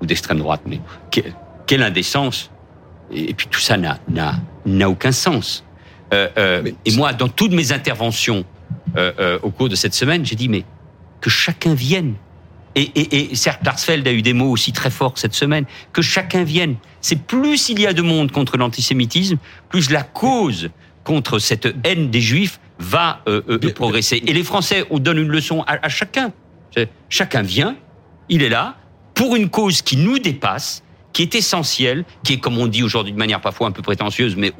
[0.00, 0.80] ou d'extrême droite, mais
[1.66, 2.50] quelle indécence
[3.12, 5.64] Et puis tout ça n'a aucun sens.
[6.12, 8.44] Euh, euh, et moi, dans toutes mes interventions
[9.42, 10.64] au cours de cette semaine, j'ai dit mais
[11.20, 12.14] que chacun vienne
[12.80, 16.02] et, et, et Serge Klarsfeld a eu des mots aussi très forts cette semaine, que
[16.02, 16.76] chacun vienne.
[17.00, 19.38] C'est plus il y a de monde contre l'antisémitisme,
[19.68, 20.70] plus la cause
[21.04, 24.22] contre cette haine des juifs va euh, euh, progresser.
[24.26, 26.32] Et les Français, on donne une leçon à, à chacun.
[27.08, 27.76] Chacun vient,
[28.28, 28.76] il est là,
[29.14, 33.12] pour une cause qui nous dépasse, qui est essentielle, qui est, comme on dit aujourd'hui
[33.12, 34.52] de manière parfois un peu prétentieuse, mais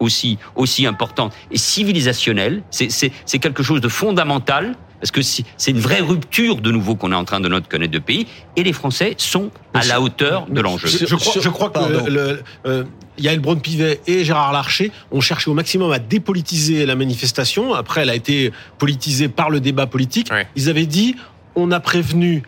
[0.00, 2.62] aussi, aussi importante et civilisationnelle.
[2.70, 7.16] C'est quelque chose de fondamental parce que c'est une vraie rupture de nouveau qu'on est
[7.16, 10.60] en train de notre connaître de pays, et les Français sont à la hauteur de
[10.60, 10.88] l'enjeu.
[10.88, 12.84] Je, crois, je crois que le, euh,
[13.18, 17.74] Yael Braun-Pivet et Gérard Larcher ont cherché au maximum à dépolitiser la manifestation.
[17.74, 20.30] Après, elle a été politisée par le débat politique.
[20.56, 21.16] Ils avaient dit
[21.54, 22.42] on a prévenu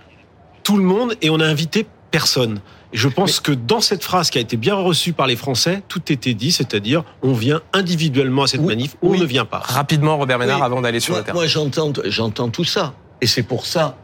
[0.62, 2.60] tout le monde et on a invité personne.
[2.92, 5.83] Et je pense que dans cette phrase qui a été bien reçue par les Français,
[5.88, 9.59] tout était dit, c'est-à-dire on vient individuellement à cette manif ou on ne vient pas.
[9.59, 11.35] Rapidement, Robert Ménard, avant d'aller sur moi, le terrain.
[11.35, 12.94] Moi, j'entends, j'entends tout ça.
[13.20, 13.96] Et c'est pour ça,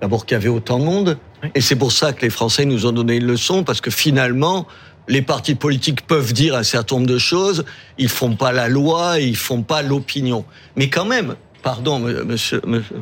[0.00, 1.18] d'abord qu'il y avait autant de monde.
[1.54, 4.66] Et c'est pour ça que les Français nous ont donné une leçon, parce que finalement,
[5.06, 7.64] les partis politiques peuvent dire un certain nombre de choses,
[7.98, 10.44] ils font pas la loi, ils font pas l'opinion.
[10.76, 12.96] Mais quand même, pardon, monsieur, monsieur,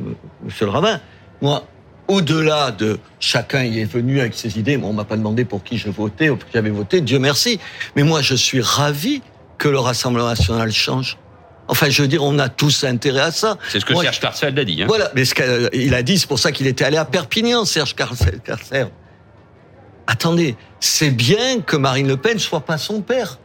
[0.44, 1.00] monsieur le rabbin,
[1.40, 1.64] moi,
[2.08, 4.76] au-delà de chacun y est venu avec ses idées.
[4.76, 7.18] Moi, on m'a pas demandé pour qui je votais ou pour qui j'avais voté, Dieu
[7.18, 7.58] merci.
[7.94, 9.22] Mais moi, je suis ravi
[9.58, 11.18] que le Rassemblement national change.
[11.68, 13.58] Enfin, je veux dire, on a tous intérêt à ça.
[13.68, 14.82] C'est ce que Serge Carcel a dit.
[14.82, 14.86] Hein.
[14.86, 17.94] Voilà, mais ce qu'il a dit, c'est pour ça qu'il était allé à Perpignan, Serge
[17.94, 18.40] Carcel.
[20.06, 23.38] Attendez, c'est bien que Marine Le Pen soit pas son père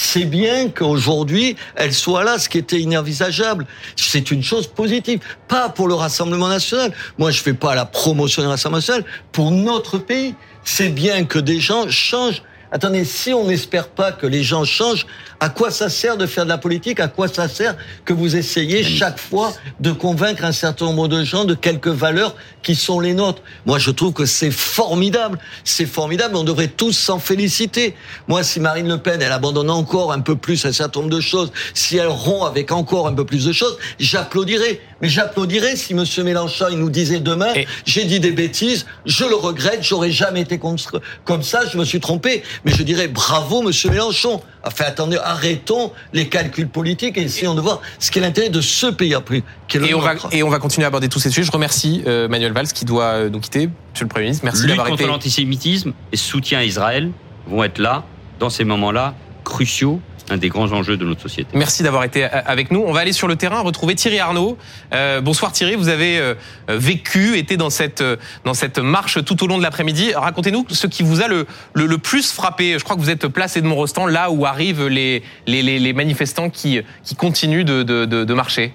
[0.00, 3.66] c'est bien qu'aujourd'hui, elle soit là, ce qui était inenvisageable.
[3.96, 5.18] C'est une chose positive.
[5.48, 6.92] Pas pour le Rassemblement national.
[7.18, 9.04] Moi, je fais pas la promotion du Rassemblement national.
[9.32, 14.26] Pour notre pays, c'est bien que des gens changent Attendez, si on n'espère pas que
[14.26, 15.06] les gens changent,
[15.40, 17.00] à quoi ça sert de faire de la politique?
[17.00, 21.22] À quoi ça sert que vous essayez chaque fois de convaincre un certain nombre de
[21.22, 23.42] gens de quelques valeurs qui sont les nôtres?
[23.64, 25.38] Moi, je trouve que c'est formidable.
[25.62, 26.36] C'est formidable.
[26.36, 27.94] On devrait tous s'en féliciter.
[28.26, 31.20] Moi, si Marine Le Pen, elle abandonne encore un peu plus un certain nombre de
[31.20, 34.80] choses, si elle rompt avec encore un peu plus de choses, j'applaudirais.
[35.00, 37.52] Mais j'applaudirais si Monsieur Mélenchon, il nous disait demain,
[37.84, 42.00] j'ai dit des bêtises, je le regrette, j'aurais jamais été comme ça, je me suis
[42.00, 42.42] trompé.
[42.64, 44.40] Mais je dirais bravo, Monsieur Mélenchon.
[44.64, 48.86] Enfin, attendez, arrêtons les calculs politiques et essayons de voir ce qu'est l'intérêt de ce
[48.86, 49.42] pays après.
[49.74, 51.44] Et on, va, et on va continuer à aborder tous ces sujets.
[51.44, 53.68] Je remercie euh, Manuel Valls qui doit euh, nous quitter.
[53.92, 54.96] Monsieur le Premier ministre, merci d'avoir été.
[54.96, 57.10] contre l'antisémitisme et soutien à Israël
[57.46, 58.04] vont être là,
[58.40, 59.14] dans ces moments-là,
[59.44, 61.50] cruciaux un des grands enjeux de notre société.
[61.54, 62.82] Merci d'avoir été euh, avec nous.
[62.86, 64.56] On va aller sur le terrain retrouver Thierry Arnaud.
[64.92, 66.34] Euh, bonsoir Thierry, vous avez euh,
[66.68, 68.02] vécu, été dans cette
[68.44, 70.12] dans cette marche tout au long de l'après-midi.
[70.14, 72.78] Racontez-nous ce qui vous a le, le, plus frappé.
[72.78, 76.50] Je crois que vous êtes placé de Montrestan, là où arrivent les les, les, manifestants
[76.50, 78.72] qui qui continuent de, de, de, de marcher.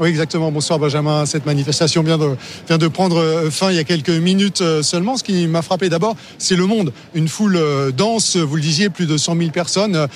[0.00, 0.50] Oui, exactement.
[0.50, 1.26] Bonsoir Benjamin.
[1.26, 2.34] Cette manifestation vient de,
[2.66, 5.18] vient de prendre euh, fin il y a quelques minutes euh, seulement.
[5.18, 6.94] Ce qui m'a frappé d'abord, c'est le monde.
[7.14, 10.08] Une foule euh, dense, vous le disiez, plus de 100 000 personnes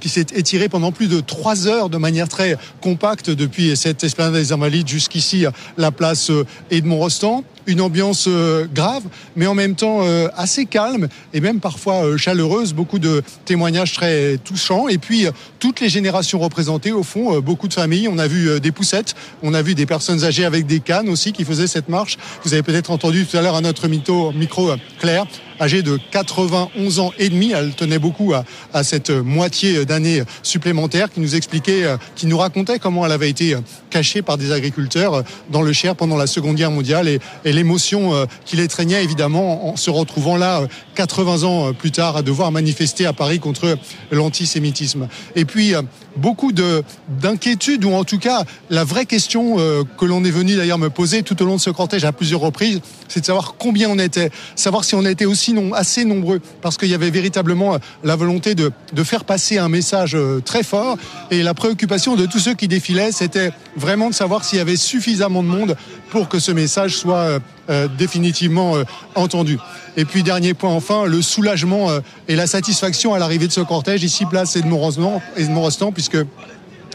[0.00, 4.34] qui s'est étirée pendant plus de trois heures de manière très compacte depuis cette esplanade
[4.34, 5.44] des Invalides jusqu'ici,
[5.76, 6.30] la place
[6.70, 9.02] Edmond Rostand une ambiance euh, grave,
[9.36, 12.74] mais en même temps euh, assez calme et même parfois euh, chaleureuse.
[12.74, 14.88] Beaucoup de témoignages très touchants.
[14.88, 15.26] Et puis
[15.58, 18.08] toutes les générations représentées, au fond, beaucoup de familles.
[18.08, 21.32] On a vu des poussettes, on a vu des personnes âgées avec des cannes aussi
[21.32, 22.16] qui faisaient cette marche.
[22.44, 25.26] Vous avez peut-être entendu tout à l'heure à notre micro, micro Claire
[25.60, 27.52] âgée de 91 ans et demi.
[27.52, 32.78] Elle tenait beaucoup à, cette moitié d'année supplémentaire qui nous expliquait, euh, qui nous racontait
[32.78, 33.56] comment elle avait été
[33.90, 38.14] cachée par des agriculteurs euh, dans le Cher pendant la Seconde Guerre mondiale et, l'émotion
[38.14, 40.62] euh, qui l'étreignait évidemment en se retrouvant là
[40.94, 43.76] 80 ans plus tard à devoir manifester à Paris contre
[44.10, 45.08] l'antisémitisme.
[45.36, 45.74] Et puis
[46.16, 50.78] beaucoup de d'inquiétudes ou en tout cas la vraie question que l'on est venu d'ailleurs
[50.78, 53.90] me poser tout au long de ce cortège à plusieurs reprises, c'est de savoir combien
[53.90, 57.78] on était, savoir si on était aussi assez nombreux, parce qu'il y avait véritablement euh,
[58.04, 60.96] la volonté de, de faire passer un message euh, très fort.
[61.30, 64.76] Et la préoccupation de tous ceux qui défilaient, c'était vraiment de savoir s'il y avait
[64.76, 65.76] suffisamment de monde
[66.10, 68.74] pour que ce message soit euh, définitivement
[69.14, 69.58] entendu.
[69.96, 71.88] Et puis dernier point enfin, le soulagement
[72.26, 76.18] et la satisfaction à l'arrivée de ce cortège ici place Edmond Rostand, puisque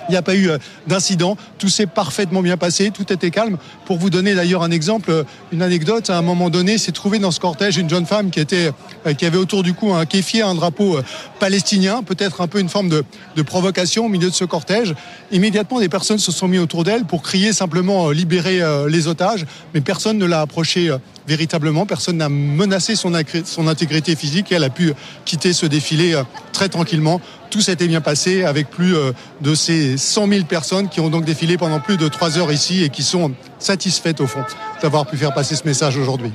[0.10, 1.38] il n'y a pas eu euh, d'incident.
[1.58, 2.92] Tout s'est parfaitement bien passé.
[2.92, 3.58] Tout était calme.
[3.86, 7.20] Pour vous donner d'ailleurs un exemple, euh, une anecdote, à un moment donné, s'est trouvée
[7.20, 8.72] dans ce cortège une jeune femme qui était,
[9.06, 11.00] euh, qui avait autour du cou un kéfier, un drapeau
[11.40, 13.04] palestinien, peut-être un peu une forme de,
[13.36, 14.94] de, provocation au milieu de ce cortège.
[15.32, 19.82] Immédiatement, des personnes se sont mis autour d'elle pour crier simplement libérer les otages, mais
[19.82, 20.96] personne ne l'a approché
[21.28, 21.86] véritablement.
[21.86, 23.12] Personne n'a menacé son,
[23.46, 24.94] son intégrité physique et elle a pu
[25.26, 26.22] quitter ce défilé
[26.54, 27.22] très tranquillement
[27.56, 31.24] tout s'était bien passé avec plus euh, de ces 100 000 personnes qui ont donc
[31.24, 34.44] défilé pendant plus de trois heures ici et qui sont satisfaites au fond
[34.82, 36.34] d'avoir pu faire passer ce message aujourd'hui.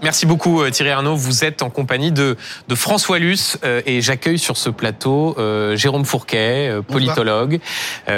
[0.00, 1.16] Merci beaucoup euh, Thierry Arnaud.
[1.16, 2.36] Vous êtes en compagnie de,
[2.68, 5.36] de François Luce euh, et j'accueille sur ce plateau
[5.74, 7.58] Jérôme Fourquet, politologue.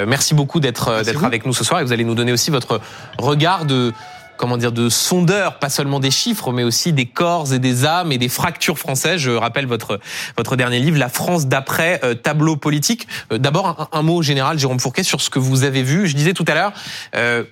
[0.05, 2.79] merci beaucoup d'être d'être avec nous ce soir et vous allez nous donner aussi votre
[3.17, 3.93] regard de
[4.37, 8.11] comment dire, de sondeurs, pas seulement des chiffres, mais aussi des corps et des âmes
[8.11, 9.19] et des fractures françaises.
[9.19, 9.99] Je rappelle votre
[10.37, 13.07] votre dernier livre, La France d'après euh, tableau politique.
[13.31, 16.07] Euh, d'abord un, mot général, Jérôme Fourquet, sur ce que vous avez vu.
[16.07, 16.73] Je disais tout à l'heure.
[17.15, 17.43] Euh,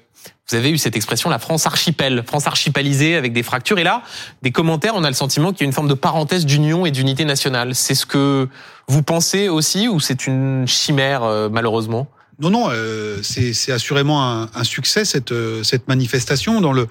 [0.49, 3.79] vous avez eu cette expression, la France archipel, France archipalisée avec des fractures.
[3.79, 4.03] Et là,
[4.41, 6.91] des commentaires, on a le sentiment qu'il y a une forme de parenthèse d'union et
[6.91, 7.73] d'unité nationale.
[7.73, 8.49] C'est ce que
[8.88, 12.07] vous pensez aussi ou c'est une chimère, malheureusement?
[12.41, 16.87] Non, non, euh, c'est assurément un, un, succès cette, euh, cette manifestation dans le,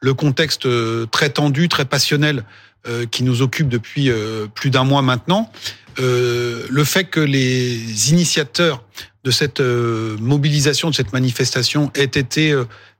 [0.00, 2.42] le contexte euh, très tendu, très passionnel
[2.88, 4.10] euh, qui nous occupe depuis
[4.54, 5.52] plus d'un mois maintenant.
[5.98, 8.82] le fait que les initiateurs
[9.24, 12.54] de cette mobilisation, de cette manifestation, aient été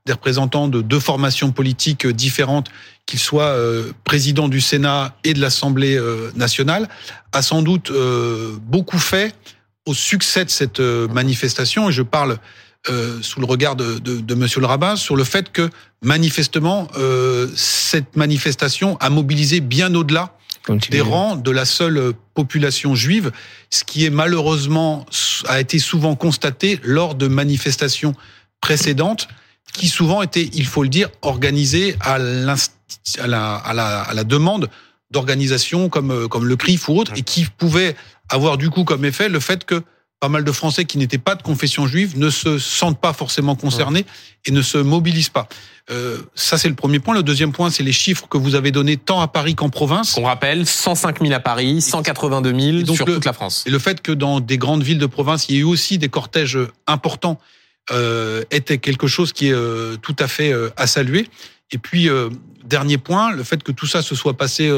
[0.07, 2.68] des représentants de deux formations politiques différentes,
[3.07, 3.57] qu'ils soient
[4.05, 6.00] présidents du Sénat et de l'Assemblée
[6.34, 6.88] nationale,
[7.32, 7.92] a sans doute
[8.62, 9.34] beaucoup fait
[9.87, 12.39] au succès de cette euh, manifestation, et je parle
[12.89, 15.70] euh, sous le regard de, de, de, Monsieur le rabbin, sur le fait que
[16.03, 20.37] manifestement euh, cette manifestation a mobilisé bien au-delà
[20.91, 23.32] des rangs de la seule population juive,
[23.70, 25.05] ce qui est malheureusement
[25.47, 28.14] a été souvent constaté lors de manifestations
[28.62, 29.28] précédentes,
[29.74, 32.55] qui souvent étaient, il faut le dire, organisées à, à, la,
[33.57, 34.70] à, la, à la demande
[35.11, 37.95] d'organisations comme comme le CRIF ou autres, et qui pouvaient
[38.29, 39.83] avoir du coup comme effet le fait que
[40.20, 43.57] pas mal de Français qui n'étaient pas de confession juive ne se sentent pas forcément
[43.57, 44.07] concernés
[44.47, 45.49] et ne se mobilisent pas.
[45.91, 47.14] Euh, ça, c'est le premier point.
[47.14, 50.16] Le deuxième point, c'est les chiffres que vous avez donnés tant à Paris qu'en province.
[50.16, 53.64] On rappelle 105 000 à Paris, 182 000 sur toute la France.
[53.66, 55.99] Et le fait que dans des grandes villes de province, il y ait eu aussi
[55.99, 57.39] des cortèges importants
[57.91, 61.29] euh, était quelque chose qui est euh, tout à fait euh, à saluer.
[61.70, 62.31] Et puis, euh,
[62.64, 64.70] dernier point, le fait que tout ça se soit passé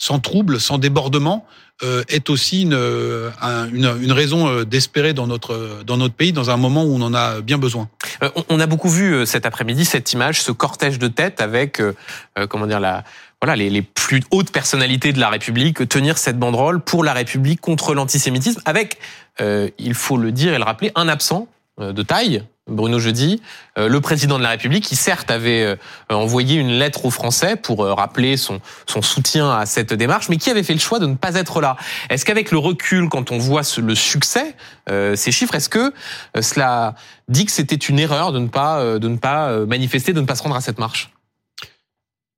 [0.00, 1.46] sans trouble, sans débordement,
[1.82, 3.30] euh, est aussi une, euh,
[3.72, 7.02] une, une raison euh, d'espérer dans notre dans notre pays dans un moment où on
[7.02, 7.88] en a bien besoin.
[8.48, 11.80] On a beaucoup vu cet après-midi cette image, ce cortège de tête avec
[12.50, 13.04] comment dire la
[13.40, 17.62] voilà les, les, plus hautes personnalités de la République tenir cette banderole pour la République
[17.62, 18.98] contre l'antisémitisme avec
[19.40, 21.48] il faut le dire et le rappeler un absent
[21.78, 23.42] de taille Bruno Jeudi,
[23.78, 25.76] euh, le président de la République, qui certes avait euh,
[26.08, 30.36] envoyé une lettre aux Français pour euh, rappeler son, son soutien à cette démarche, mais
[30.36, 31.76] qui avait fait le choix de ne pas être là.
[32.08, 34.54] Est-ce qu'avec le recul, quand on voit le succès,
[35.14, 35.92] ces chiffres, est-ce que
[36.40, 36.94] cela
[37.28, 40.34] dit que c'était une erreur de ne pas de ne pas manifester, de ne pas
[40.34, 41.12] se rendre à cette marche?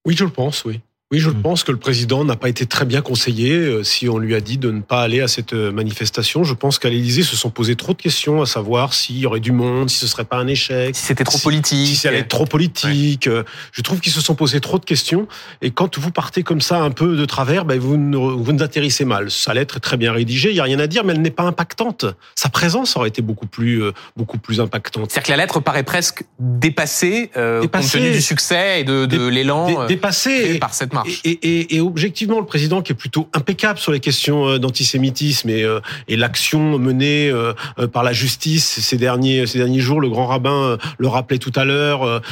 [0.05, 0.81] Oui, je le pense, oui.
[1.13, 4.17] Oui, je pense que le président n'a pas été très bien conseillé euh, si on
[4.17, 6.43] lui a dit de ne pas aller à cette euh, manifestation.
[6.43, 9.41] Je pense qu'à l'Élysée se sont posé trop de questions à savoir s'il y aurait
[9.41, 10.97] du monde, si ce serait pas un échec.
[10.97, 11.87] Si c'était trop politique.
[11.89, 13.27] Si ça allait être trop politique.
[13.27, 13.43] Euh,
[13.73, 15.29] Je trouve qu'ils se sont posé trop de questions.
[15.61, 18.63] Et quand vous partez comme ça un peu de travers, ben vous, ne, vous nous
[18.63, 19.31] atterrissez mal.
[19.31, 21.31] Sa lettre est très bien rédigée, il y a rien à dire, mais elle n'est
[21.31, 22.07] pas impactante.
[22.35, 23.83] Sa présence aurait été beaucoup plus,
[24.17, 25.11] beaucoup plus impactante.
[25.11, 27.99] C'est-à-dire que la lettre paraît presque dépassée, euh, Dépassée.
[27.99, 31.21] compte tenu du succès et de, l'élan Dé- dépassé créé et- par cette marche.
[31.25, 35.49] Et, et- et objectivement, le président qui est plutôt impeccable sur les questions euh, d'antisémitisme
[35.49, 37.53] et, euh, et l'action menée euh,
[37.93, 41.65] par la justice ces derniers ces derniers jours, le grand rabbin le rappelait tout à
[41.65, 42.23] l'heure,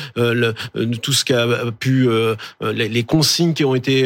[1.03, 1.47] tout ce qu'a
[1.79, 2.09] pu
[2.61, 4.05] les, les consignes qui ont été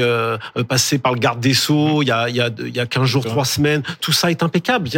[0.68, 2.86] passées par le garde des sceaux il y a il y a il y a
[2.86, 4.88] 15 jours, trois semaines, tout ça est impeccable.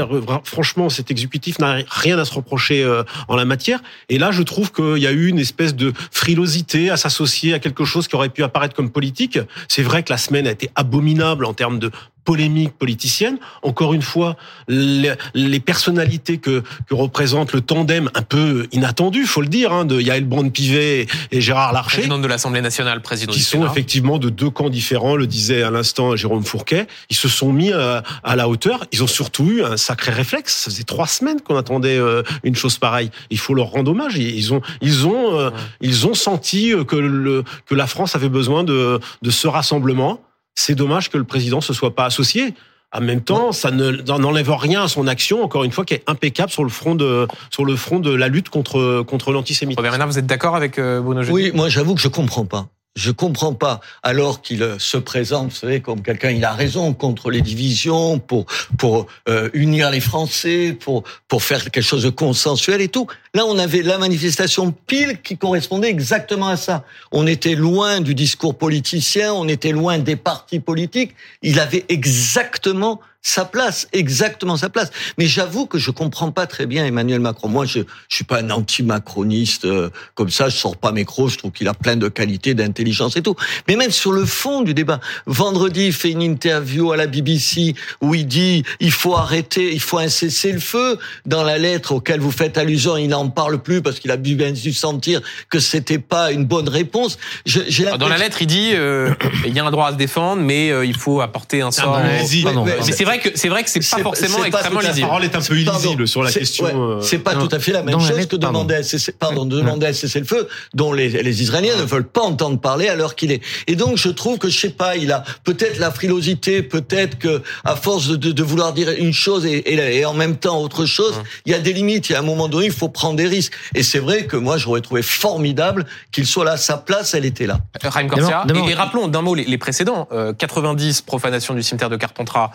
[0.44, 2.86] Franchement, cet exécutif n'a rien à se reprocher
[3.28, 3.80] en la matière.
[4.08, 7.58] Et là, je trouve qu'il y a eu une espèce de frilosité à s'associer à
[7.58, 9.38] quelque chose qui aurait pu apparaître comme politique.
[9.68, 11.90] C'est vrai que la semaine a été abominable en termes de
[12.26, 13.38] polémique politicienne.
[13.62, 14.36] Encore une fois,
[14.68, 19.86] les, les personnalités que, que représente le tandem un peu inattendu, faut le dire, hein,
[19.86, 23.70] de Yael Braun-Pivet et Gérard Larcher Présidente de l'Assemblée nationale, président qui du sont Sénat.
[23.70, 26.86] effectivement de deux camps différents, le disait à l'instant Jérôme Fourquet.
[27.08, 28.84] Ils se sont mis à, à la hauteur.
[28.92, 30.54] Ils ont surtout eu un sacré réflexe.
[30.64, 33.10] Ça faisait trois semaines qu'on attendait euh, une chose pareille.
[33.30, 34.16] Il faut leur rendre hommage.
[34.16, 35.50] Ils ont, ils ont, euh,
[35.80, 40.20] ils ont senti euh, que le, que la France avait besoin de, de ce rassemblement.
[40.56, 42.54] C'est dommage que le président se soit pas associé.
[42.92, 46.02] En même temps, ça ne n'enlève rien à son action, encore une fois, qui est
[46.06, 49.78] impeccable sur le front de sur le front de la lutte contre contre l'antisémitisme.
[49.78, 51.32] Robert Ménard, vous êtes d'accord avec euh, Bruno Jeudi?
[51.32, 52.68] Oui, moi j'avoue que je comprends pas.
[52.96, 53.80] Je comprends pas.
[54.02, 58.18] Alors qu'il euh, se présente, vous savez, comme quelqu'un, il a raison contre les divisions,
[58.18, 58.46] pour
[58.78, 63.06] pour euh, unir les Français, pour pour faire quelque chose de consensuel et tout.
[63.34, 66.84] Là, on avait la manifestation pile qui correspondait exactement à ça.
[67.12, 71.14] On était loin du discours politicien, on était loin des partis politiques.
[71.42, 74.90] Il avait exactement sa place, exactement sa place.
[75.18, 77.48] Mais j'avoue que je comprends pas très bien Emmanuel Macron.
[77.48, 80.48] Moi, je je suis pas un anti-macroniste euh, comme ça.
[80.48, 81.30] Je sors pas mes crocs.
[81.30, 83.34] Je trouve qu'il a plein de qualités, d'intelligence et tout.
[83.66, 87.74] Mais même sur le fond du débat, vendredi, il fait une interview à la BBC
[88.00, 90.96] où il dit il faut arrêter, il faut un cessez-le-feu.
[91.26, 94.52] Dans la lettre auquel vous faites allusion, il n'en parle plus parce qu'il a bien
[94.52, 95.20] dû sentir
[95.50, 97.18] que c'était pas une bonne réponse.
[97.44, 99.12] Je- J'ai Dans la lettre, il dit euh,
[99.46, 101.96] il y a un droit à se défendre, mais euh, il faut apporter un sort.
[101.96, 105.06] Ouais, ouais, mais c'est vrai que c'est vrai que c'est pas forcément extrêmement lisible.
[105.06, 107.46] parole est un peu illisible sur la question, ouais, euh, c'est pas non.
[107.46, 108.48] tout à fait la même la chose que pardon.
[108.58, 111.82] demander à cesser, pardon, de demander à cesser le feu, dont les, les Israéliens ne
[111.84, 113.42] veulent pas entendre parler à l'heure qu'il est.
[113.66, 117.42] Et donc, je trouve que je sais pas, il a peut-être la frilosité, peut-être que
[117.64, 121.14] à force de, vouloir dire une chose et, et, et en même temps autre chose,
[121.44, 122.08] il y a des limites.
[122.10, 123.52] Il y a un moment donné, il faut prendre des risques.
[123.74, 126.56] Et c'est vrai que moi, j'aurais trouvé formidable qu'il soit là.
[126.56, 127.58] Sa place, elle était là.
[127.82, 128.26] Raïm Corsia.
[128.28, 130.08] D'abord- d'abord- Et, et rappelons d'un mot les, les précédents.
[130.12, 132.50] Euh, 90 profanation du cimetière de Carpentras.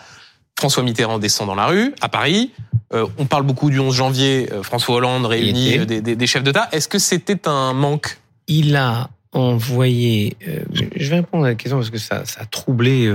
[0.62, 2.52] François Mitterrand descend dans la rue à Paris.
[2.94, 4.48] Euh, on parle beaucoup du 11 janvier.
[4.52, 6.68] euh, François Hollande réunit euh, des, des- des chefs d'État.
[6.70, 8.20] Est-ce que c'était un manque?
[8.46, 10.36] Il a envoyé.
[10.46, 10.62] euh,
[10.94, 13.12] je vais répondre à la question parce que ça, ça a troublé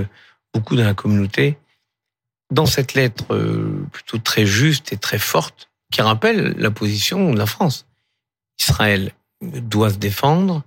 [0.52, 1.56] beaucoup dans la communauté.
[2.52, 3.24] Dans cette lettre
[3.92, 7.86] plutôt très juste et très forte, qui rappelle la position de la France.
[8.60, 10.62] Israël doit se défendre.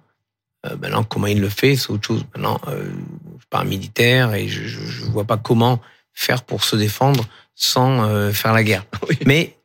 [0.66, 2.26] Euh, maintenant, comment il le fait, c'est autre chose.
[2.34, 5.80] Maintenant, euh, je suis pas un militaire et je, je vois pas comment
[6.22, 8.86] faire pour se défendre sans euh, faire la guerre.
[9.26, 9.56] Mais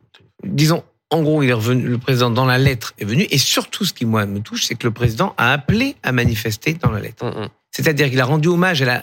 [0.45, 3.85] disons, en gros, il est revenu, le président dans la lettre est venu, et surtout
[3.85, 7.01] ce qui moi me touche, c'est que le président a appelé à manifester dans la
[7.01, 7.25] lettre.
[7.71, 9.03] C'est-à-dire qu'il a rendu hommage à la,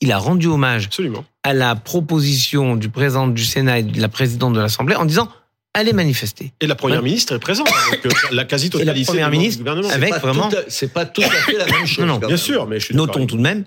[0.00, 1.24] il a rendu hommage Absolument.
[1.42, 5.28] à la proposition du président du Sénat et de la présidente de l'Assemblée en disant
[5.74, 6.52] allez manifester.
[6.60, 7.04] Et la première Ouais.
[7.04, 7.66] ministre est présente.
[7.66, 9.90] Donc, euh, la quasi-totalité du gouvernement.
[9.90, 12.04] avec C'est pas vraiment- tout à- C'est pas tout à fait la même chose.
[12.06, 13.64] Non, Bien sûr, mais je suis d'accord Notons tout de même,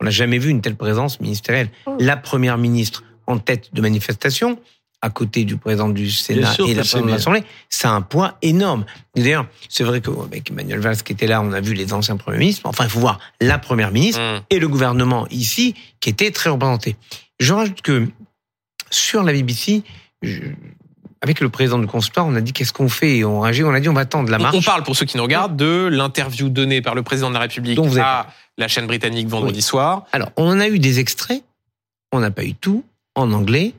[0.00, 1.68] on n'a jamais vu une telle présence ministérielle.
[1.98, 4.58] La première ministre en tête de manifestation,
[5.02, 8.36] à côté du président du Sénat et la présidente de l'Assemblée, ça a un poids
[8.42, 8.84] énorme.
[9.14, 12.16] Et D'ailleurs, c'est vrai qu'avec Emmanuel Valls qui était là, on a vu les anciens
[12.16, 12.62] premiers ministres.
[12.64, 14.40] Enfin, il faut voir la première ministre Hum.
[14.50, 16.96] et le gouvernement ici qui était très représenté.
[17.38, 18.08] Je rajoute que
[18.90, 19.82] sur la BBC,
[20.22, 20.40] je-
[21.22, 23.18] avec le président du consultoire, on a dit qu'est-ce qu'on fait?
[23.18, 23.62] Et on réagit.
[23.62, 24.56] On a dit on va attendre la marche.
[24.56, 27.40] On parle, pour ceux qui nous regardent, de l'interview donnée par le président de la
[27.40, 28.26] République Dont vous avez à
[28.60, 30.06] la chaîne britannique vendredi soir.
[30.12, 31.42] Alors, on en a eu des extraits,
[32.12, 32.84] on n'a pas eu tout
[33.14, 33.74] en anglais,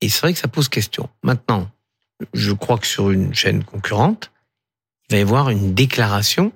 [0.00, 1.08] et c'est vrai que ça pose question.
[1.22, 1.70] Maintenant,
[2.32, 4.32] je crois que sur une chaîne concurrente,
[5.08, 6.52] il va y avoir une déclaration,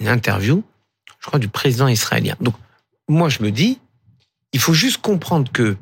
[0.00, 0.64] une interview,
[1.20, 2.36] je crois, du président israélien.
[2.40, 2.54] Donc,
[3.08, 3.78] moi, je me dis,
[4.52, 5.76] il faut juste comprendre que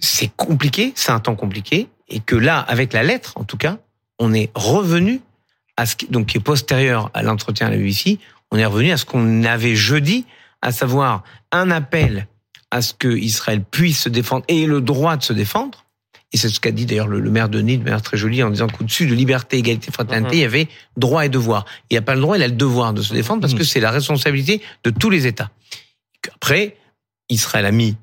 [0.00, 3.78] c'est compliqué, c'est un temps compliqué, et que là, avec la lettre, en tout cas,
[4.18, 5.20] on est revenu
[5.76, 8.18] à ce qui, donc, qui est postérieur à l'entretien à la BBC,
[8.54, 10.26] on est revenu à ce qu'on avait jeudi
[10.62, 12.28] à savoir un appel
[12.70, 15.84] à ce que Israël puisse se défendre et ait le droit de se défendre.
[16.32, 18.44] Et c'est ce qu'a dit d'ailleurs le, le maire de Nice, de manière très jolie,
[18.44, 20.38] en disant qu'au-dessus de liberté, égalité, fraternité, Mhm.
[20.38, 21.64] il y avait droit et devoir.
[21.90, 23.64] Il n'y a pas le droit, il a le devoir de se défendre parce que
[23.64, 25.50] c'est la responsabilité de tous les États.
[26.36, 26.76] Après,
[27.28, 27.96] Israël a mis,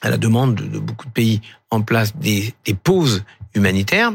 [0.00, 4.12] à la demande de, de beaucoup de pays, en place des, des pauses humanitaires.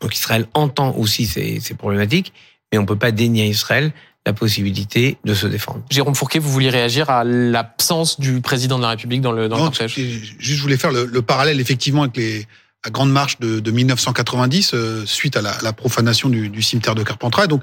[0.00, 2.32] Donc Israël entend aussi ces, ces problématiques,
[2.72, 3.92] mais on peut pas dénier à Israël
[4.26, 5.82] la possibilité de se défendre.
[5.90, 9.56] Jérôme Fourquet, vous vouliez réagir à l'absence du président de la République dans le, dans
[9.56, 12.46] le cortège juste, je voulais faire le, le parallèle effectivement avec les,
[12.84, 16.94] la grande marche de, de 1990 euh, suite à la, la profanation du, du cimetière
[16.94, 17.46] de Carpentras.
[17.46, 17.62] Donc,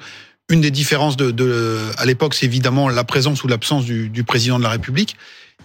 [0.50, 4.24] une des différences de, de à l'époque, c'est évidemment la présence ou l'absence du, du
[4.24, 5.16] président de la République.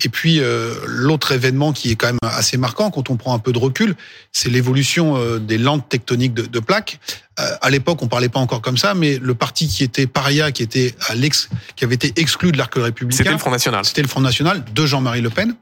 [0.04, 3.38] Et puis euh, l'autre événement qui est quand même assez marquant quand on prend un
[3.38, 3.94] peu de recul,
[4.32, 6.98] c'est l'évolution euh, des lentes tectoniques de, de plaques.
[7.38, 10.52] Euh, à l'époque, on parlait pas encore comme ça, mais le parti qui était paria,
[10.52, 13.84] qui était à l'ex, qui avait été exclu de l'arc républicain, C'était le Front National.
[13.84, 15.54] c'était le Front National de Jean-Marie Le Pen.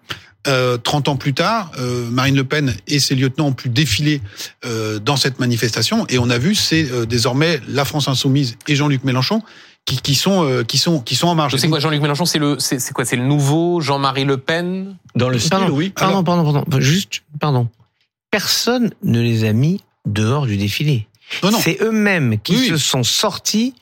[0.46, 4.20] Euh, 30 ans plus tard, euh, Marine Le Pen et ses lieutenants ont pu défiler
[4.66, 8.74] euh, dans cette manifestation et on a vu c'est euh, désormais la France insoumise et
[8.74, 9.42] Jean-Luc Mélenchon
[9.84, 11.52] qui, qui sont euh, qui sont qui sont en marge.
[11.52, 14.38] Je sais quoi, Jean-Luc Mélenchon, c'est le, c'est c'est quoi, c'est le nouveau Jean-Marie Le
[14.38, 14.96] Pen?
[15.14, 15.90] Dans le style, Pardon, oui.
[15.90, 17.68] pardon, pardon, pardon, juste, pardon.
[18.30, 21.06] Personne ne les a mis dehors du défilé.
[21.42, 21.58] Non, non.
[21.60, 22.68] C'est eux-mêmes qui Oui.
[22.68, 23.74] se sont sortis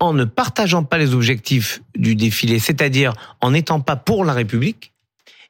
[0.00, 4.92] en ne partageant pas les objectifs du défilé, c'est-à-dire en n'étant pas pour la République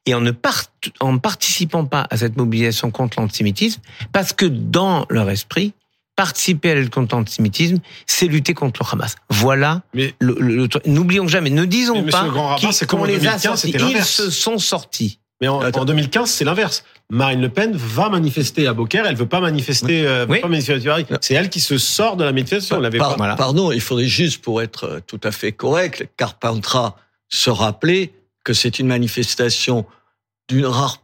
[0.05, 0.64] et en ne part-
[1.00, 3.80] en participant pas à cette mobilisation contre l'antisémitisme,
[4.12, 5.72] parce que dans leur esprit,
[6.17, 9.17] participer à la lutte contre l'antisémitisme, c'est lutter contre le Hamas.
[9.31, 9.83] Voilà.
[9.95, 10.87] Mais- le, le- le truc.
[10.87, 13.73] N'oublions jamais, ne disons pas qu'ils- qu'on les a 2015, sortis.
[13.73, 15.19] c'était Ils se sont sortis.
[15.41, 16.85] Mais en, en 2015, c'est l'inverse.
[17.11, 20.41] Marine Le Pen va manifester à Beaucaire, elle veut pas manifester, euh, veut Oui.
[20.41, 20.99] pas manifester à.
[21.21, 22.83] C'est elle qui se sort de la manifestation.
[22.83, 26.95] Avait Par- pas- Pardon, il faudrait juste, pour être euh, tout à fait correct, Carpentras
[27.29, 28.13] se rappeler
[28.45, 29.85] que c'est une manifestation
[30.49, 31.01] d'une rare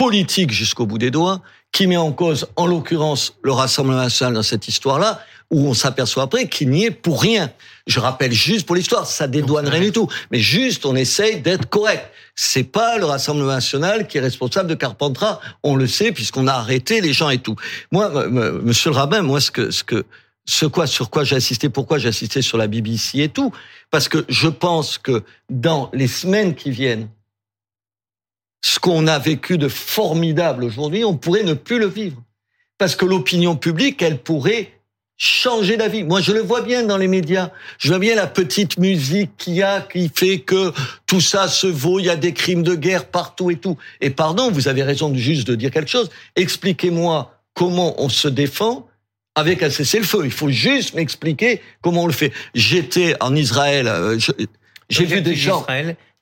[0.00, 1.42] politique jusqu'au bout des doigts,
[1.72, 6.22] qui met en cause, en l'occurrence, le Rassemblement national dans cette histoire-là, où on s'aperçoit
[6.22, 7.50] après qu'il n'y est pour rien.
[7.86, 11.68] Je rappelle juste pour l'histoire, ça dédouane rien du tout, mais juste on essaye d'être
[11.68, 12.10] correct.
[12.34, 16.54] C'est pas le Rassemblement national qui est responsable de Carpentras, on le sait puisqu'on a
[16.54, 17.56] arrêté les gens et tout.
[17.92, 20.06] Moi, Monsieur le rabbin, moi ce que ce que
[20.46, 23.52] ce quoi sur quoi j'ai assisté, pourquoi j'ai assisté sur la BBC et tout,
[23.90, 27.08] parce que je pense que dans les semaines qui viennent,
[28.62, 32.22] ce qu'on a vécu de formidable aujourd'hui, on pourrait ne plus le vivre.
[32.78, 34.72] Parce que l'opinion publique, elle pourrait
[35.16, 36.02] changer d'avis.
[36.02, 37.50] Moi, je le vois bien dans les médias.
[37.78, 40.72] Je vois bien la petite musique qu'il y a qui fait que
[41.06, 43.76] tout ça se vaut, il y a des crimes de guerre partout et tout.
[44.00, 46.08] Et pardon, vous avez raison de juste de dire quelque chose.
[46.36, 48.88] Expliquez-moi comment on se défend
[49.34, 50.22] avec un cessez-le-feu.
[50.24, 52.32] Il faut juste m'expliquer comment on le fait.
[52.54, 54.18] J'étais en Israël, euh,
[54.88, 55.66] j'ai vu des gens...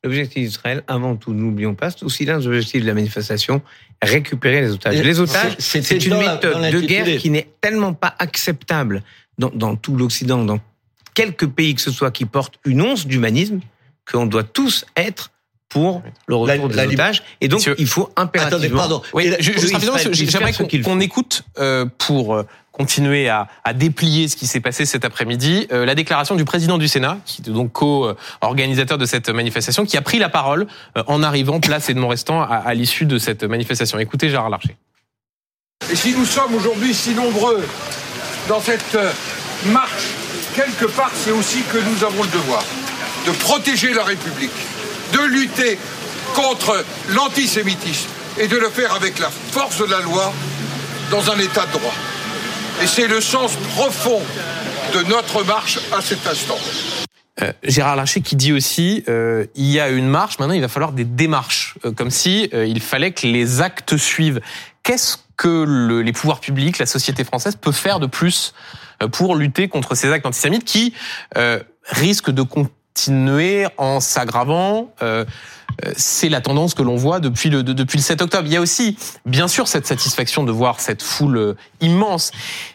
[0.05, 3.61] L'objectif d'Israël, avant tout, n'oublions pas, c'est aussi l'un des objectifs de la manifestation,
[4.01, 4.94] récupérer les otages.
[5.03, 9.03] Les otages, c'est- une la- méthode de guerre qui n'est tellement pas acceptable
[9.38, 10.61] dans, dans tout l'Occident, dans
[11.14, 13.59] quelques pays que ce soit qui portent une once d'humanisme,
[14.11, 15.30] qu'on doit tous être
[15.68, 17.22] pour le retour La- des la lib- otages.
[17.40, 18.57] Et donc, Monsieur- il faut impérativement...
[18.57, 19.03] Attendez, pardon.
[19.12, 19.24] Oui,
[20.55, 21.01] ce qu'on qu'il qu'on faut.
[21.01, 22.44] écoute euh, pour euh,
[22.78, 26.86] continuer à, déplier ce qui s'est passé cet après-midi, euh, la déclaration du président du
[26.86, 30.66] Sénat, qui est donc co-organisateur de cette manifestation, qui a pris la parole
[30.96, 33.98] euh, en arrivant place et de Montrestan à, à l'issue de cette manifestation.
[33.98, 34.76] Écoutez Gérard Larcher.
[35.90, 37.64] Et si nous sommes aujourd'hui si nombreux
[38.48, 39.10] dans cette euh,
[39.66, 40.08] marche,
[40.54, 42.62] quelque part, c'est aussi que nous avons le devoir
[43.26, 44.50] de protéger la République,
[45.12, 45.78] de lutter
[46.34, 48.08] contre l'antisémitisme
[48.38, 50.32] et de le faire avec la force de la loi
[51.10, 51.94] dans un état de droit.
[52.82, 54.20] Et c'est le sens profond
[54.94, 56.58] de notre marche à cet instant.
[57.42, 60.68] Euh, Gérard Larcher qui dit aussi euh, il y a une marche, maintenant il va
[60.68, 64.40] falloir des démarches, euh, comme si il fallait que les actes suivent.
[64.82, 68.54] Qu'est-ce que le- les pouvoirs publics, la société française peut faire de plus
[69.12, 70.92] pour lutter contre ces actes antisémites qui
[71.84, 72.42] risquent de
[72.99, 75.24] continuer en s'aggravant euh,
[75.86, 78.42] euh, c'est la tendance que l'on voit depuis le, de- depuis le 7 octobre.
[78.46, 82.32] Il y a aussi, bien sûr, cette satisfaction de voir cette foule euh, immense,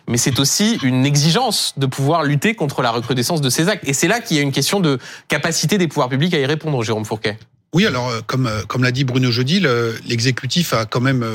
[0.08, 3.86] mais c'est aussi une exigence de pouvoir lutter contre la recrudescence de ces actes.
[3.86, 4.98] Et c'est là qu'il y a une question de
[5.28, 7.38] capacité des pouvoirs publics à y répondre, Jérôme Fourquet.
[7.74, 11.26] Oui, alors comme comme l'a dit Bruno Jeudi, le- l'exécutif a quand même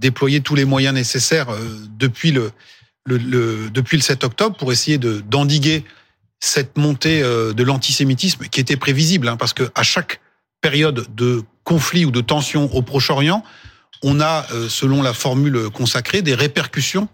[0.00, 1.48] déployé tous les moyens nécessaires
[1.98, 2.52] depuis le,
[3.04, 5.84] le, le- depuis le 7 octobre pour essayer de d'endiguer
[6.40, 10.20] cette montée euh, de l'antisémitisme qui était prévisible, hein, parce que à chaque
[10.60, 13.44] période de conflit ou de tension au Proche-Orient,
[14.02, 17.08] on a, euh, selon la formule consacrée, des répercussions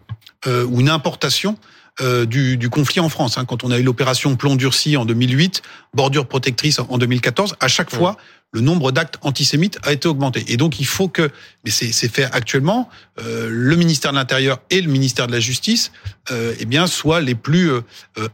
[0.47, 1.57] euh, ou une importation
[2.01, 3.39] euh, du, du conflit en France.
[3.39, 3.45] Hein.
[3.45, 5.63] Quand on a eu l'opération Plomb durci en 2008,
[5.95, 8.17] bordure protectrice en 2014, à chaque fois,
[8.55, 10.45] le nombre d'actes antisémites a été augmenté.
[10.47, 11.29] Et donc il faut que,
[11.65, 12.89] mais c'est fait actuellement,
[13.21, 15.91] euh, le ministère de l'Intérieur et le ministère de la Justice,
[16.31, 17.83] euh, eh bien, soient les plus euh,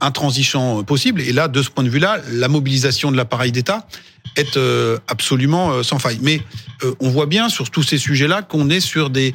[0.03, 1.23] intransigeants possibles.
[1.23, 3.89] Et là, de ce point de vue-là, la mobilisation de l'appareil d'État
[4.37, 6.19] est euh, absolument euh, sans faille.
[6.21, 6.43] Mais
[6.85, 9.35] euh, on voit bien sur tous ces sujets-là qu'on est sur des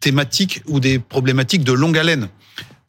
[0.00, 2.28] thématiques ou des problématiques de longue haleine.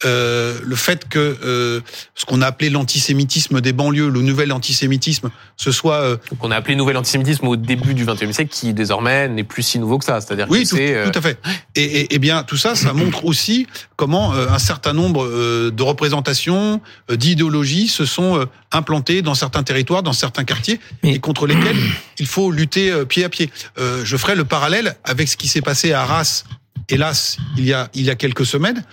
[0.04, 1.80] Euh, le fait que euh,
[2.14, 6.56] ce qu'on a appelé l'antisémitisme des banlieues, le nouvel antisémitisme, ce soit euh, qu'on a
[6.56, 10.04] appelé nouvel antisémitisme au début du XXe siècle, qui désormais n'est plus si nouveau que
[10.04, 10.20] ça.
[10.20, 11.38] C'est-à-dire oui, que tout, euh, tout à fait.
[11.74, 15.70] Et, et, et bien tout ça, ça montre aussi comment euh, un certain nombre euh,
[15.72, 16.80] de représentations,
[17.10, 21.76] euh, d'idéologies se sont euh, implantées dans certains territoires, dans certains quartiers, et contre lesquels
[22.18, 23.50] il faut lutter euh, pied à pied.
[23.78, 26.44] Euh, je ferai le parallèle avec ce qui s'est passé à Arras,
[26.88, 28.84] hélas, il y a il y a quelques semaines.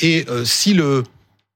[0.00, 1.04] Et euh, si le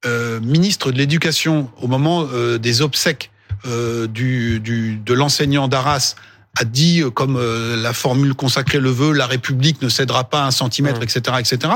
[0.06, 3.30] euh, ministre de l'Éducation, au moment euh, des obsèques
[3.64, 6.14] du, du, de l'enseignant d'Arras,
[6.56, 11.02] a dit, comme la formule consacrée le veut, la République ne cédera pas un centimètre,
[11.02, 11.74] etc., etc.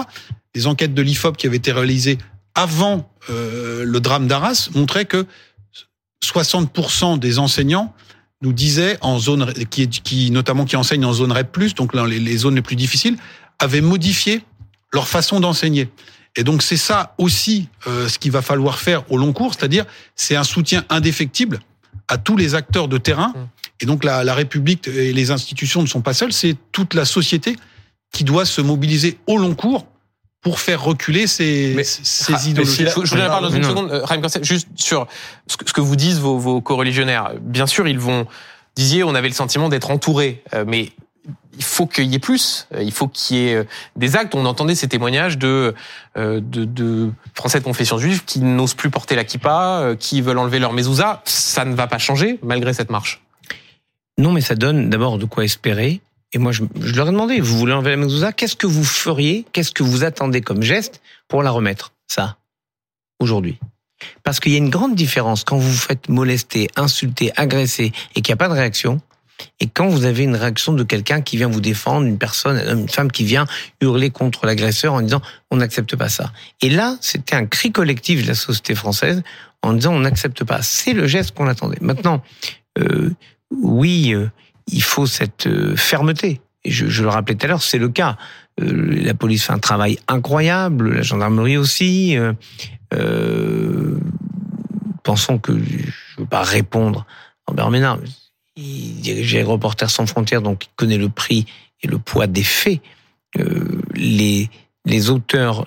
[0.55, 2.19] Les enquêtes de l'IFOP qui avaient été réalisées
[2.55, 5.27] avant le drame d'Arras montraient que
[6.25, 7.93] 60% des enseignants
[8.43, 12.55] nous disaient en zone qui, qui notamment qui enseignent en zone REP+, donc les zones
[12.55, 13.17] les plus difficiles,
[13.63, 14.43] avaient modifié
[14.93, 15.89] leur façon d'enseigner.
[16.37, 19.85] Et donc c'est ça aussi euh, ce qu'il va falloir faire au long cours, c'est-à-dire
[20.17, 21.61] c'est un soutien indéfectible
[22.09, 23.33] à tous les acteurs de terrain.
[23.81, 27.05] Et donc la, la République et les institutions ne sont pas seules, c'est toute la
[27.05, 27.57] société
[28.13, 29.87] qui doit se mobiliser au long cours
[30.41, 32.77] pour faire reculer ces, ces Ah, mais idéologies.
[32.77, 35.07] si- Je, je voudrais parler dans une seconde, euh, Kassem, juste sur
[35.47, 37.33] ce que, ce que vous disent vos, vos co-religionnaires.
[37.41, 38.27] Bien sûr, ils vont,
[38.75, 40.91] disiez, on avait le sentiment d'être entouré, euh, mais
[41.57, 42.67] il faut qu'il y ait plus.
[42.75, 43.65] Euh, Il faut qu'il y ait euh,
[43.97, 44.35] des actes.
[44.35, 45.75] On entendait ces témoignages de,
[46.17, 50.59] euh, de, Français de confession juive qui n'osent plus porter la kippa, qui veulent enlever
[50.59, 51.23] leur mezouza.
[51.25, 53.23] Ça ne va pas changer malgré cette marche.
[54.19, 56.01] Non, mais ça donne d'abord de quoi espérer.
[56.33, 58.33] Et moi, je, je leur ai demandé, vous voulez enlever la mezouza?
[58.33, 59.45] Qu'est-ce que vous feriez?
[59.53, 62.37] Qu'est-ce que vous attendez comme geste pour la remettre Ça,
[63.21, 63.59] aujourd'hui?
[64.23, 68.23] Parce qu'il y a une grande différence quand vous vous faites molester, insulter, agresser et
[68.23, 69.01] qu'il n'y a pas de réaction,
[69.61, 72.89] et quand vous avez une réaction de quelqu'un qui vient vous défendre, une personne, une
[72.89, 73.47] femme qui vient
[73.81, 76.33] hurler contre l'agresseur en disant on n'accepte pas ça.
[76.61, 79.23] Et là, c'était un cri collectif de la société française
[79.63, 80.63] en disant on n'accepte pas.
[80.63, 81.79] C'est le geste qu'on attendait.
[81.81, 82.23] Maintenant,
[82.79, 83.11] euh,
[83.51, 84.31] oui, euh,
[84.67, 86.41] il faut cette euh, fermeté.
[86.65, 88.17] Et je, le rappelais tout à l'heure, c'est le cas.
[88.59, 92.17] La police fait un travail incroyable, la gendarmerie aussi.
[95.03, 95.87] Pensons que je
[96.19, 97.05] ne veux pas répondre
[97.49, 97.99] Robert Ménard.
[98.57, 101.47] Il dirigeait Reporters sans frontières, donc il connaît le prix
[101.83, 102.81] et le poids des faits.
[103.39, 104.51] Euh, les,
[105.11, 105.67] auteurs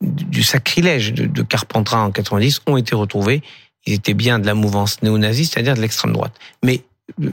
[0.00, 3.42] du sacrilège de, de Carpentras en 90 ont été retrouvés.
[3.86, 6.34] Ils étaient bien de la mouvance néo-nazie, c'est-à-dire de l'extrême droite.
[6.64, 6.82] Mais
[7.22, 7.30] euh,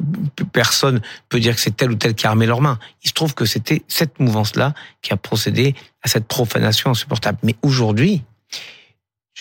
[0.52, 2.80] personne peut dire que c'est tel ou tel qui a armé leurs mains.
[3.04, 7.40] Il se trouve que c'était cette mouvance-là qui a procédé à cette profanation insupportable.
[7.44, 8.22] Mais aujourd'hui,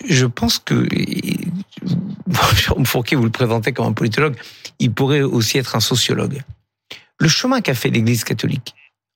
[0.05, 0.89] je pense que
[2.57, 4.37] Jérôme Fourquet, vous le présentez comme un politologue,
[4.79, 6.43] il pourrait aussi être un sociologue.
[7.18, 8.75] Le chemin qu'a fait l'Église catholique,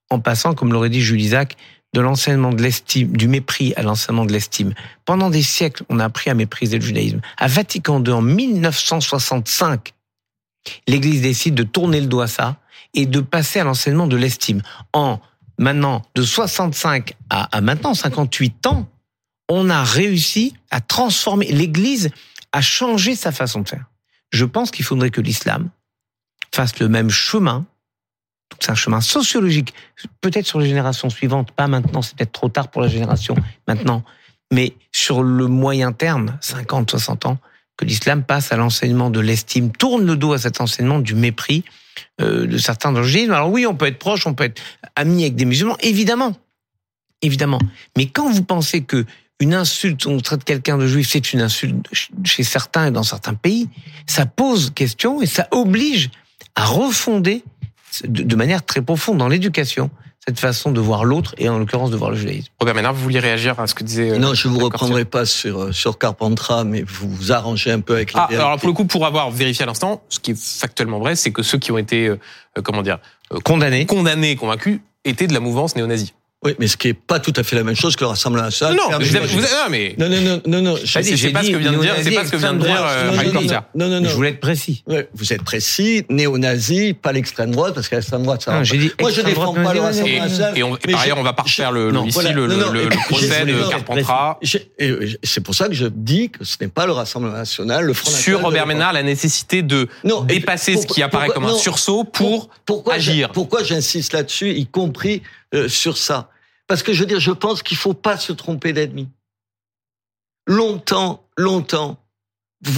[0.09, 1.55] en passant, comme l'aurait dit Jules Isaac,
[1.93, 4.73] de l'enseignement de l'estime, du mépris à l'enseignement de l'estime.
[5.05, 7.21] Pendant des siècles, on a appris à mépriser le judaïsme.
[7.37, 9.93] À Vatican II, en 1965,
[10.87, 12.57] l'Église décide de tourner le dos à ça
[12.93, 14.61] et de passer à l'enseignement de l'estime.
[14.93, 15.19] En
[15.57, 18.87] maintenant, de 65 à, à maintenant 58 ans,
[19.49, 22.11] on a réussi à transformer l'Église,
[22.51, 23.85] à changer sa façon de faire.
[24.31, 25.69] Je pense qu'il faudrait que l'islam
[26.53, 27.65] fasse le même chemin.
[28.59, 29.73] C'est un chemin sociologique,
[30.21, 33.35] peut-être sur les générations suivantes, pas maintenant, c'est peut-être trop tard pour la génération
[33.67, 34.03] maintenant,
[34.51, 37.37] mais sur le moyen terme, 50, 60 ans,
[37.77, 41.63] que l'islam passe à l'enseignement de l'estime, tourne le dos à cet enseignement du mépris
[42.19, 43.31] euh, de certains dans le.
[43.31, 44.61] Alors oui, on peut être proche, on peut être
[44.95, 46.35] ami avec des musulmans, évidemment,
[47.21, 47.59] évidemment.
[47.95, 49.05] Mais quand vous pensez que
[49.39, 51.87] une insulte, on traite quelqu'un de juif, c'est une insulte
[52.23, 53.69] chez certains et dans certains pays,
[54.05, 56.09] ça pose question et ça oblige
[56.55, 57.43] à refonder
[58.03, 59.89] de, manière très profonde dans l'éducation
[60.27, 62.49] cette façon de voir l'autre et en l'occurrence de voir le judaïsme.
[62.59, 64.11] Robert Ménard, vous vouliez réagir à ce que disait...
[64.11, 67.71] euh, Non, je vous Raïm reprendrai pas sur, euh, sur Carpentras, mais vous vous arrangez
[67.71, 68.45] un peu avec la Ah, vérité.
[68.45, 71.31] alors pour le coup, pour avoir vérifié à l'instant, ce qui est factuellement vrai, c'est
[71.31, 72.19] que ceux qui ont été, euh,
[72.57, 72.99] euh, comment dire,
[73.33, 76.13] euh, condamnés, condamnés, convaincus, étaient de la mouvance néo-nazie.
[76.41, 78.45] Oui, mais ce qui est pas tout à fait la même chose que le Rassemblement
[78.45, 78.77] national.
[78.77, 80.75] Non, vous avez- vous avez- non, mais non, non, non, non, non.
[80.77, 82.63] Je sais- c'est pas ce que vient de dire, c'est pas ce que vient de
[82.63, 83.67] dire euh, Corsia.
[83.75, 84.07] Non, non, non.
[84.09, 84.81] Je voulais être précis.
[84.87, 88.63] Ouais, vous êtes précis, néo-nazi, pas l'extrême droite, parce que l'extrême droite, ça Non, va
[88.63, 90.57] j'ai dit Moi, je défends pas le Rassemblement Et, national.
[90.57, 92.31] et on- et par ailleurs, on va pas refaire le, non, ici voilà.
[92.31, 94.37] le, le- le procès de Carpentras.
[94.79, 97.93] et C'est pour ça que je dis que ce n'est pas le Rassemblement national, le
[97.93, 98.67] Front Sur national de Robert.
[98.67, 99.89] Ménard, la nécessité de
[100.25, 102.49] dépasser ce qui apparaît comme un sursaut pour
[102.89, 103.29] agir.
[103.33, 105.21] Pourquoi j'insiste là-dessus, y compris
[105.53, 106.29] euh, sur ça
[106.67, 109.09] Parce que je veux dire, je pense qu'il faut pas se tromper d'ennemi.
[110.47, 112.03] Longtemps, longtemps,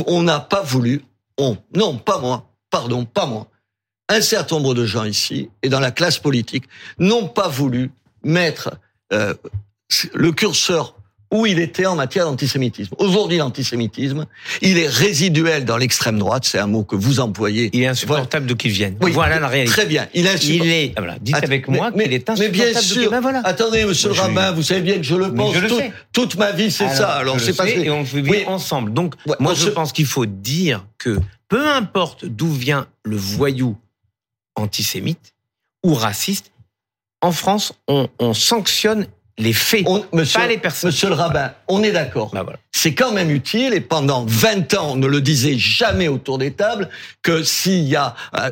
[0.08, 1.04] on n'a pas voulu,
[1.38, 3.48] on, non, pas moi, pardon, pas moi,
[4.10, 6.66] un certain nombre de gens ici et dans la classe politique
[7.00, 7.92] n'ont pas voulu
[8.24, 8.72] mettre
[9.14, 9.34] euh,
[10.14, 10.96] le curseur
[11.32, 12.94] où il était en matière d'antisémitisme.
[12.98, 14.26] Aujourd'hui, l'antisémitisme,
[14.62, 17.70] il est résiduel dans l'extrême droite, c'est un mot que vous employez.
[17.74, 18.98] Il est insupportable d'où qu'il vienne.
[19.02, 19.72] Oui, voilà la réalité.
[19.74, 20.08] Très bien.
[20.14, 20.94] Il est, Il est.
[20.96, 22.52] ah, Voilà, dites Att- avec moi mais- qu'il est mais insupportable.
[22.52, 23.12] bien d'où qu'il- sûr.
[23.12, 23.42] Ben voilà.
[23.46, 25.56] Attendez, monsieur le rabbin, vous savez bien que je le Mais pense.
[25.56, 25.94] je le tout- sais.
[26.12, 27.14] toute ma vie, c'est ça.
[27.14, 28.44] Alors, c'est pas et on vit Oui.
[28.48, 28.92] ensemble.
[28.92, 31.18] Donc, Ouais, moi, je je- pense qu'il faut dire que
[31.48, 33.78] peu importe d'où vient le voyou
[34.56, 35.34] antisémite
[35.84, 36.52] ou raciste,
[37.22, 39.08] en France, on, on sanctionne
[39.42, 40.90] les faits, On- monsieur, pas les personnes.
[40.90, 42.30] monsieur le rabbin, on est d'accord.
[42.34, 42.60] Bah voilà.
[42.72, 46.52] C'est quand même utile, et pendant 20 ans, on ne le disait jamais autour des
[46.52, 46.90] tables,
[47.24, 48.52] que s'il y a euh,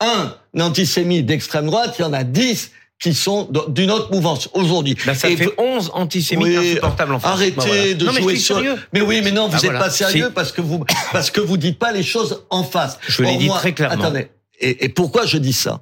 [0.00, 4.96] un antisémite d'extrême droite, il y en a 10 qui sont d'une autre mouvance aujourd'hui.
[5.04, 7.32] Bah, ça Et fait vous- 11 antisémites Oui, insupportables en France.
[7.34, 7.94] Arrêtez Bah, voilà.
[7.94, 8.56] de non, jouer sur.
[8.56, 8.76] sérieux.
[8.92, 9.78] Mais oui, mais non, vous n'êtes voilà.
[9.80, 10.32] pas sérieux Si.
[10.32, 12.98] parce que vous parce que vous dites pas les choses en face.
[13.06, 14.02] Je l'ai Or, dit moi- très clairement.
[14.04, 14.28] Attendez.
[14.60, 15.80] Et, et pourquoi je dis ça?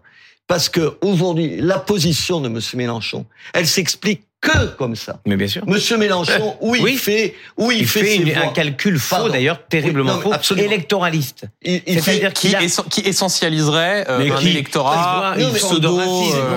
[0.48, 5.20] Parce que aujourd'hui, la position de Monsieur Mélenchon, elle s'explique que comme ça.
[5.24, 5.62] Mais bien sûr.
[5.66, 6.96] Monsieur Mélenchon, où il Oui.
[6.96, 10.66] fait, où il, Il fait une- un calcul faux, d'ailleurs, terriblement Oui, non, faux, absolument.
[10.66, 11.44] électoraliste.
[11.62, 15.58] Il, il fait, C'est-à-dire qui, a- qui essentialiserait euh, Mais un qui- électorat, Non, mais-
[15.58, 15.98] pseudo.
[16.00, 16.04] euh,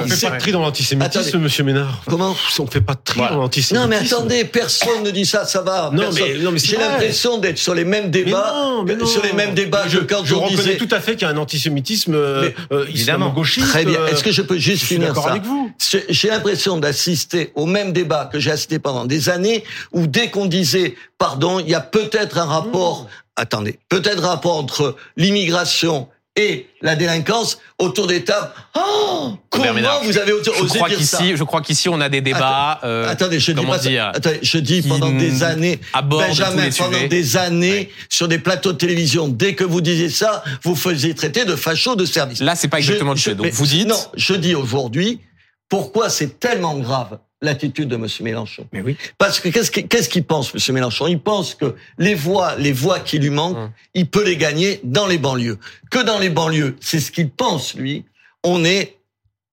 [0.04, 2.02] On fait pas de tri dans l'antisémitisme, monsieur Ménard.
[2.08, 3.36] comment On fait pas de tri Voilà.
[3.36, 3.76] dans l'antisémitisme.
[3.82, 5.92] Non mais attendez, personne ne dit ça, ça va.
[5.94, 6.24] Non, personne.
[6.38, 9.06] mais- non, mais c'est j'ai l'impression d'être sur les mêmes débats, non, mais non.
[9.06, 10.78] sur les mêmes débats je, que quand je on reconnais disait.
[10.78, 13.28] tout à fait qu'il y a un antisémitisme euh, euh, évidemment.
[13.28, 13.68] islamo-gauchiste.
[13.68, 14.00] Très bien.
[14.00, 15.72] euh, Est-ce que je peux juste je suis finir d'accord ça avec vous.
[15.92, 20.30] J'ai j'ai l'impression d'assister au même débat que j'ai assisté pendant des années, où dès
[20.32, 26.08] qu'on disait, pardon, il y a peut-être un rapport, attendez, peut-être un rapport entre l'immigration
[26.38, 28.50] et la délinquance autour des tables.
[28.76, 32.10] Oh, comment Ménard, vous avez osé je crois dire ça je crois qu'ici, on a
[32.10, 32.80] des débats.
[32.84, 33.88] euh, Attendez, je dis comment pas ça.
[33.90, 37.08] dire, Attendez, je dis pendant des années, Benjamin, pendant sujets.
[37.08, 37.90] des années, Ouais.
[38.10, 41.96] sur des plateaux de télévision, dès que vous disiez ça, vous faisiez traiter de facho
[41.96, 42.42] de service.
[42.42, 43.88] Là, c'est pas exactement le Je- je- Donc, vous dites.
[43.88, 45.22] Non, je dis aujourd'hui,
[45.70, 48.08] pourquoi c'est tellement grave l'attitude de M.
[48.22, 48.98] Mélenchon Mais oui.
[49.18, 50.76] Parce que qu'est-ce qu'il pense, M.
[50.76, 51.08] Mélenchon?
[51.08, 53.72] Il pense que les voix, les voix qui lui manquent, Hum.
[53.93, 55.58] il peut les gagner dans les banlieues.
[55.89, 58.04] Que dans les banlieues, c'est ce qu'il pense, lui.
[58.43, 58.98] On est,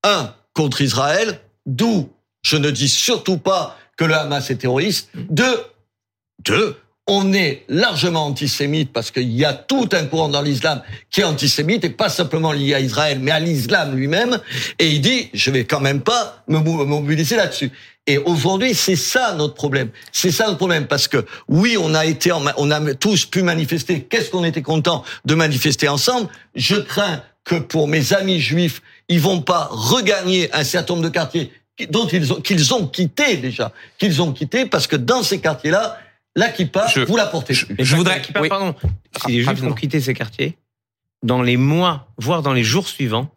[0.03, 2.11] un, contre Israël, d'où
[2.43, 5.11] je ne dis surtout pas que le Hamas est terroriste.
[5.15, 5.61] Deux,
[6.45, 6.77] deux,
[7.07, 11.25] on est largement antisémite parce qu'il y a tout un courant dans l'islam qui est
[11.25, 14.39] antisémite et pas simplement lié à Israël, mais à l'islam lui-même.
[14.79, 17.73] Et il dit, je vais quand même pas me mobiliser là-dessus.
[18.07, 19.91] Et aujourd'hui, c'est ça notre problème.
[20.13, 24.03] C'est ça notre problème parce que oui, on a été, on a tous pu manifester.
[24.03, 26.29] Qu'est-ce qu'on était content de manifester ensemble?
[26.55, 31.13] Je crains que pour mes amis juifs, ils vont pas regagner un certain nombre de
[31.13, 31.53] quartiers
[31.91, 35.99] dont ils ont qu'ils ont quitté déjà, qu'ils ont quitté parce que dans ces quartiers-là,
[36.37, 37.55] la kippa, Je- vous la portez.
[37.55, 38.49] je- je voudrais- Qui- oui.
[38.49, 38.75] Pardon.
[39.27, 40.57] Si les Juifs ont quitté ces quartiers,
[41.23, 43.31] dans les mois, voire dans les jours suivants,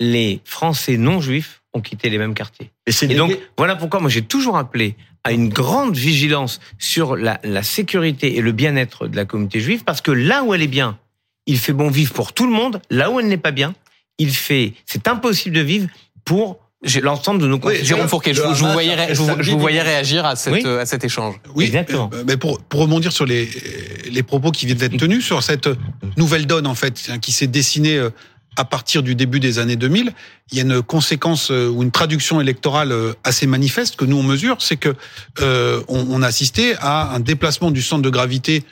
[0.00, 2.70] les Français non juifs ont quitté les mêmes quartiers.
[2.86, 6.60] Et c'est Et des- donc, voilà pourquoi moi j'ai toujours appelé à une grande vigilance
[6.78, 10.52] sur la, la sécurité et le bien-être de la communauté juive, parce que là où
[10.54, 10.98] elle est bien,
[11.46, 12.80] il fait bon vivre pour tout le monde.
[12.90, 13.74] Là où elle n'est pas bien,
[14.18, 15.88] il fait, c'est impossible de vivre
[16.24, 16.58] pour
[17.00, 17.76] l'ensemble de nos Oui.
[17.82, 20.62] Jérôme Fourquet, je, vous- je vous Hamas voyais, je je vous réagir à, cette, Oui.
[20.64, 21.36] euh, à cet échange.
[21.54, 22.10] Oui, Exactement.
[22.14, 23.48] euh, mais pour, pour rebondir sur les,
[24.10, 25.68] les propos qui viennent d'être tenus, sur cette
[26.16, 28.10] nouvelle donne en fait hein, qui s'est dessinée euh,
[28.56, 30.12] à partir du début des années 2000,
[30.52, 34.16] il y a une conséquence euh, ou une traduction électorale euh, assez manifeste que nous
[34.16, 34.94] on mesure, c'est que
[35.40, 38.62] euh, on, on a assisté à un déplacement du centre de gravité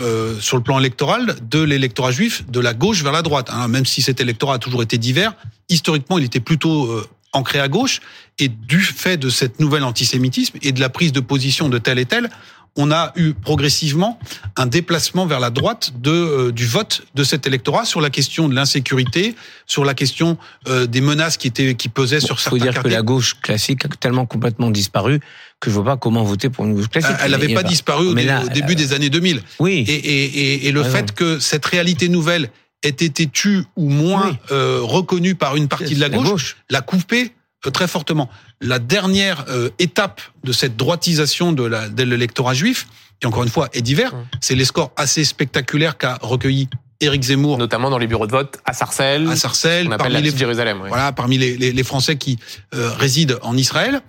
[0.00, 3.50] euh, sur le plan électoral de l'électorat juif de la gauche vers la droite.
[3.52, 3.68] hein.
[3.68, 5.34] Même si cet électorat a toujours été divers,
[5.68, 8.00] historiquement il était plutôt euh, ancré à gauche.
[8.38, 11.98] Et du fait de cette nouvelle antisémitisme et de la prise de position de tel
[11.98, 12.30] et tel,
[12.76, 14.18] on a eu progressivement
[14.56, 18.48] un déplacement vers la droite de, euh, du vote de cet électorat sur la question
[18.48, 22.42] de l'insécurité, sur la question euh, des menaces qui étaient qui pesaient sur Il faut
[22.42, 22.92] certains dire que quartiers.
[22.92, 25.20] la gauche classique a tellement complètement disparu
[25.60, 27.16] que je vois pas comment voter pour une gauche classique.
[27.22, 29.40] Elle n'avait Il y a pas disparu au, là, début des années 2000.
[29.60, 29.84] Oui.
[29.86, 32.50] Et, et, et, et le fait que cette réalité nouvelle
[32.84, 34.36] ait été tue ou moins Oui.
[34.52, 36.56] euh, reconnue par une partie de la La gauche, gauche.
[36.70, 37.32] l'a coupé
[37.66, 38.28] euh, très fortement.
[38.60, 42.86] La dernière euh, étape de cette droitisation de la- de l'électorat juif,
[43.20, 46.68] qui encore une fois est divers, c'est les scores assez spectaculaires qu'a recueilli
[47.00, 47.58] Éric Zemmour.
[47.58, 49.28] Notamment dans les bureaux de vote à Sarcelles.
[49.28, 50.80] À Sarcelles, On appelle parmi la les, Jérusalem.
[50.82, 50.88] ouais.
[50.88, 52.38] voilà, parmi les, les, les Français qui
[52.74, 54.00] euh, résident en Israël.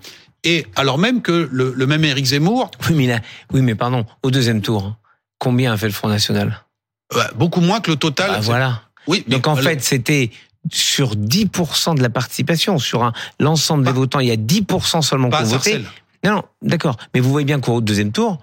[0.43, 3.19] Et alors même que le, le même Éric Zemmour, Oui, mais là,
[3.51, 4.97] oui, mais pardon, au deuxième tour, hein,
[5.39, 6.64] combien a fait le Front National?
[7.36, 8.32] Beaucoup moins que le total.
[8.32, 8.82] Bah, Voilà.
[9.08, 9.70] Oui, mais Donc en voilà.
[9.72, 10.32] fait, c'était
[10.72, 15.30] sur 10% de la participation, sur un- l'ensemble des votants, il y a 10% seulement
[15.30, 15.84] qui ont voté.
[16.24, 16.97] Non, non, d'accord.
[17.14, 18.39] Mais vous voyez bien qu'au deuxième tour,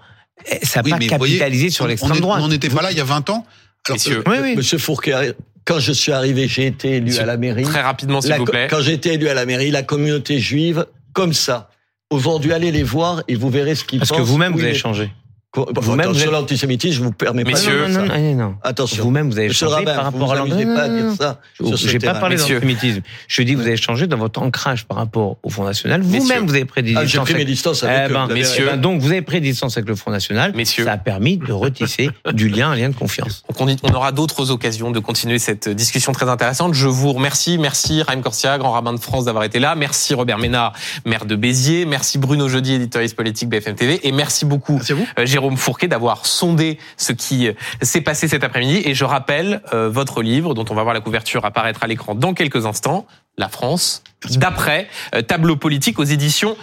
[0.49, 2.41] eh, ça n'a Oui, pas voyez, capitalisé sur on- l'extrême droite.
[2.41, 3.45] On n'était pas là il y a 20 ans.
[3.85, 4.55] Alors, Messieurs, Oui, oui.
[4.55, 5.33] Monsieur Fourquet,
[5.65, 7.63] quand je suis arrivé, j'ai été élu Monsieur, à la mairie.
[7.63, 8.67] Très rapidement, s'il La vous plaît.
[8.69, 11.69] Quand j'ai été élu à la mairie, la communauté juive, comme ça.
[12.09, 14.09] Aujourd'hui, allez les voir et vous verrez ce qu'ils pensent.
[14.09, 15.11] Parce que vous-même, vous avez changé.
[15.53, 18.17] Quoi- vous-même, vous êtes- l'antisémitisme, je vous permets Messieurs, pas de non, dire non, ça.
[18.19, 18.55] non, non, non.
[18.63, 19.03] Attention.
[19.03, 20.75] Vous-même, vous avez Monsieur changé Rabin, par vous rapport à vous amusez l'antisémitisme.
[20.75, 22.19] pas à dire ça sur ce Je n'ai pas terrain.
[22.19, 22.55] parlé Messieurs.
[22.59, 23.01] d'antisémitisme.
[23.27, 26.01] Je dis que vous avez changé dans votre ancrage par rapport au Front National.
[26.01, 27.23] Vous-même, vous avez pris des Ah, j'ai distances.
[27.25, 28.65] pris mes avec- distances Eh avec eux, ben, vous avez messieurs.
[28.67, 30.53] eh ben, donc, vous avez pris des distances avec le Front National.
[30.55, 30.85] Messieurs.
[30.85, 33.43] Ça a permis de retisser du lien, un lien de confiance.
[33.47, 36.73] Donc on, y- on aura d'autres occasions de continuer cette discussion très intéressante.
[36.73, 37.59] Je vous remercie.
[37.59, 39.75] Merci Raïm Corsia, grand rabbin de France, d'avoir été là.
[39.75, 40.73] Merci Robert Ménard,
[41.05, 41.85] maire de Béziers.
[41.85, 43.99] Merci Bruno Jeudi, éditorialiste politique BFM TV.
[44.07, 45.07] Et merci beaucoup Merci à vous.
[45.19, 48.81] euh, Jérôme Fourquet d'avoir sondé ce qui euh, s'est passé cet après-midi.
[48.85, 52.15] Et je rappelle euh, votre livre, dont on va voir la couverture apparaître à l'écran
[52.15, 53.05] dans quelques instants.
[53.35, 54.03] La France,
[54.35, 56.55] d'après, euh, tableau politique aux éditions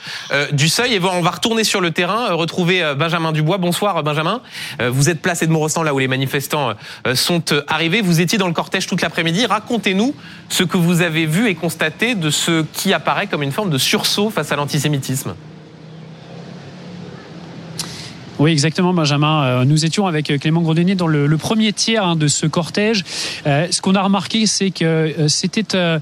[0.52, 0.94] du Seuil.
[0.94, 3.58] Et on va retourner sur le terrain, retrouver Benjamin Dubois.
[3.58, 4.40] Bonsoir Benjamin.
[4.80, 6.74] Vous êtes placé de Montrestan, là où les manifestants
[7.14, 8.02] sont arrivés.
[8.02, 9.46] Vous étiez dans le cortège toute l'après-midi.
[9.46, 10.14] Racontez-nous
[10.48, 13.78] ce que vous avez vu et constaté de ce qui apparaît comme une forme de
[13.78, 15.34] sursaut face à l'antisémitisme.
[18.40, 19.42] Oui, exactement, Benjamin.
[19.42, 23.04] Euh, Nous étions avec Clément Grodenier dans le, premier tiers hein, de ce cortège.
[23.46, 25.98] Euh, ce qu'on a remarqué, c'est que euh, c'était euh,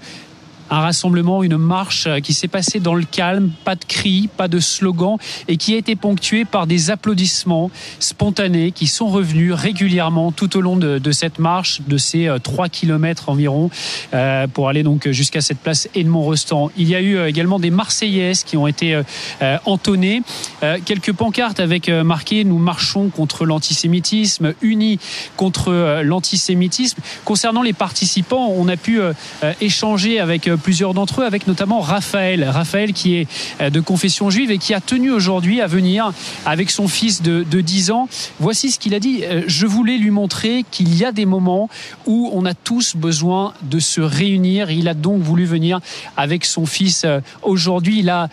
[0.71, 4.49] un rassemblement, une marche euh, qui s'est passée dans le calme, pas de cris, pas
[4.49, 5.17] de slogans,
[5.49, 10.61] et qui a été ponctuée par des applaudissements spontanés qui sont revenus régulièrement tout au
[10.61, 13.71] long de, de cette marche, de ces euh, 3 kilomètres environ,
[14.15, 16.71] euh, pour aller donc jusqu'à cette place Edmond-Rostand.
[16.77, 19.03] Il y a eu euh, également des Marseillaises qui ont été euh,
[19.43, 20.23] euh, entonnées,
[20.63, 24.99] Euh, quelques pancartes avec euh, marqué Nous marchons contre l'antisémitisme, unis
[25.37, 27.01] contre euh, l'antisémitisme.
[27.25, 29.13] Concernant les participants, on a pu euh,
[29.45, 32.45] euh, échanger avec euh, plusieurs d'entre eux, avec notamment Raphaël.
[32.45, 33.29] Raphaël qui est
[33.61, 36.13] euh, de confession juive et qui a tenu aujourd'hui à venir
[36.47, 38.09] avec son fils de, de 10 ans.
[38.39, 39.21] Voici ce qu'il a dit.
[39.25, 41.69] Euh, Je voulais lui montrer qu'il y a des moments
[42.07, 44.71] où on a tous besoin de se réunir.
[44.71, 45.81] Il a donc voulu venir
[46.17, 48.01] avec son fils euh, aujourd'hui.
[48.01, 48.29] Il a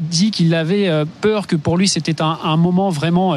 [0.00, 0.90] dit qu'il avait
[1.20, 3.36] peur que pour lui c'était un, moment vraiment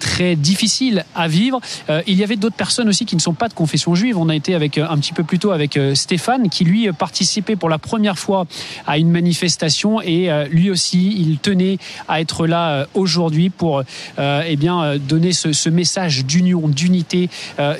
[0.00, 1.60] très difficile à vivre.
[2.06, 4.18] Il y avait d'autres personnes aussi qui ne sont pas de confession juive.
[4.18, 6.92] On a été avec un petit peu plus tôt avec Stéphane qui lui euh,
[7.34, 8.46] participait pour la première fois
[8.86, 13.82] à une manifestation et euh, lui aussi il tenait à être là euh, aujourd'hui pour
[14.18, 17.28] euh, eh bien donner ce, message d'union, d'unité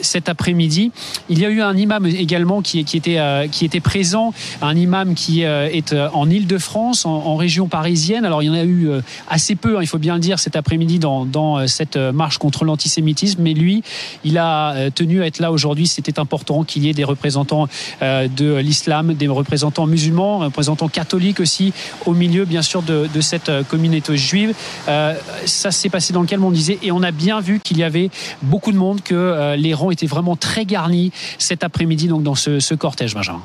[0.00, 0.90] cet après-midi.
[1.28, 3.18] Il y a eu un imam également qui, était
[3.52, 4.32] qui était présent,
[4.62, 8.24] un imam qui est en Île-de-France, en, région parisienne.
[8.24, 8.88] Alors il y en a eu
[9.28, 12.64] assez peu, hein, il faut bien le dire, cet après-midi dans, dans cette marche contre
[12.64, 13.42] l'antisémitisme.
[13.42, 13.82] Mais lui,
[14.24, 15.86] il a tenu à être là aujourd'hui.
[15.86, 17.68] C'était important qu'il y ait des représentants
[18.00, 19.43] de l'islam, des représentants
[19.86, 21.72] musulmans, représentants catholiques aussi,
[22.06, 24.54] au milieu bien sûr de, cette euh, communauté juive.
[24.88, 25.14] Euh,
[25.46, 27.82] ça s'est passé dans le calme, on disait, et on a bien vu qu'il y
[27.82, 28.10] avait
[28.42, 32.34] beaucoup de monde, que euh, les rangs étaient vraiment très garnis cet après-midi donc dans
[32.34, 33.42] ce, ce cortège, Benjamin.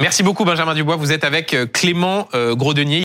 [0.00, 0.96] Merci beaucoup Benjamin Dubois.
[0.96, 2.96] Vous êtes avec Clément Grodenier.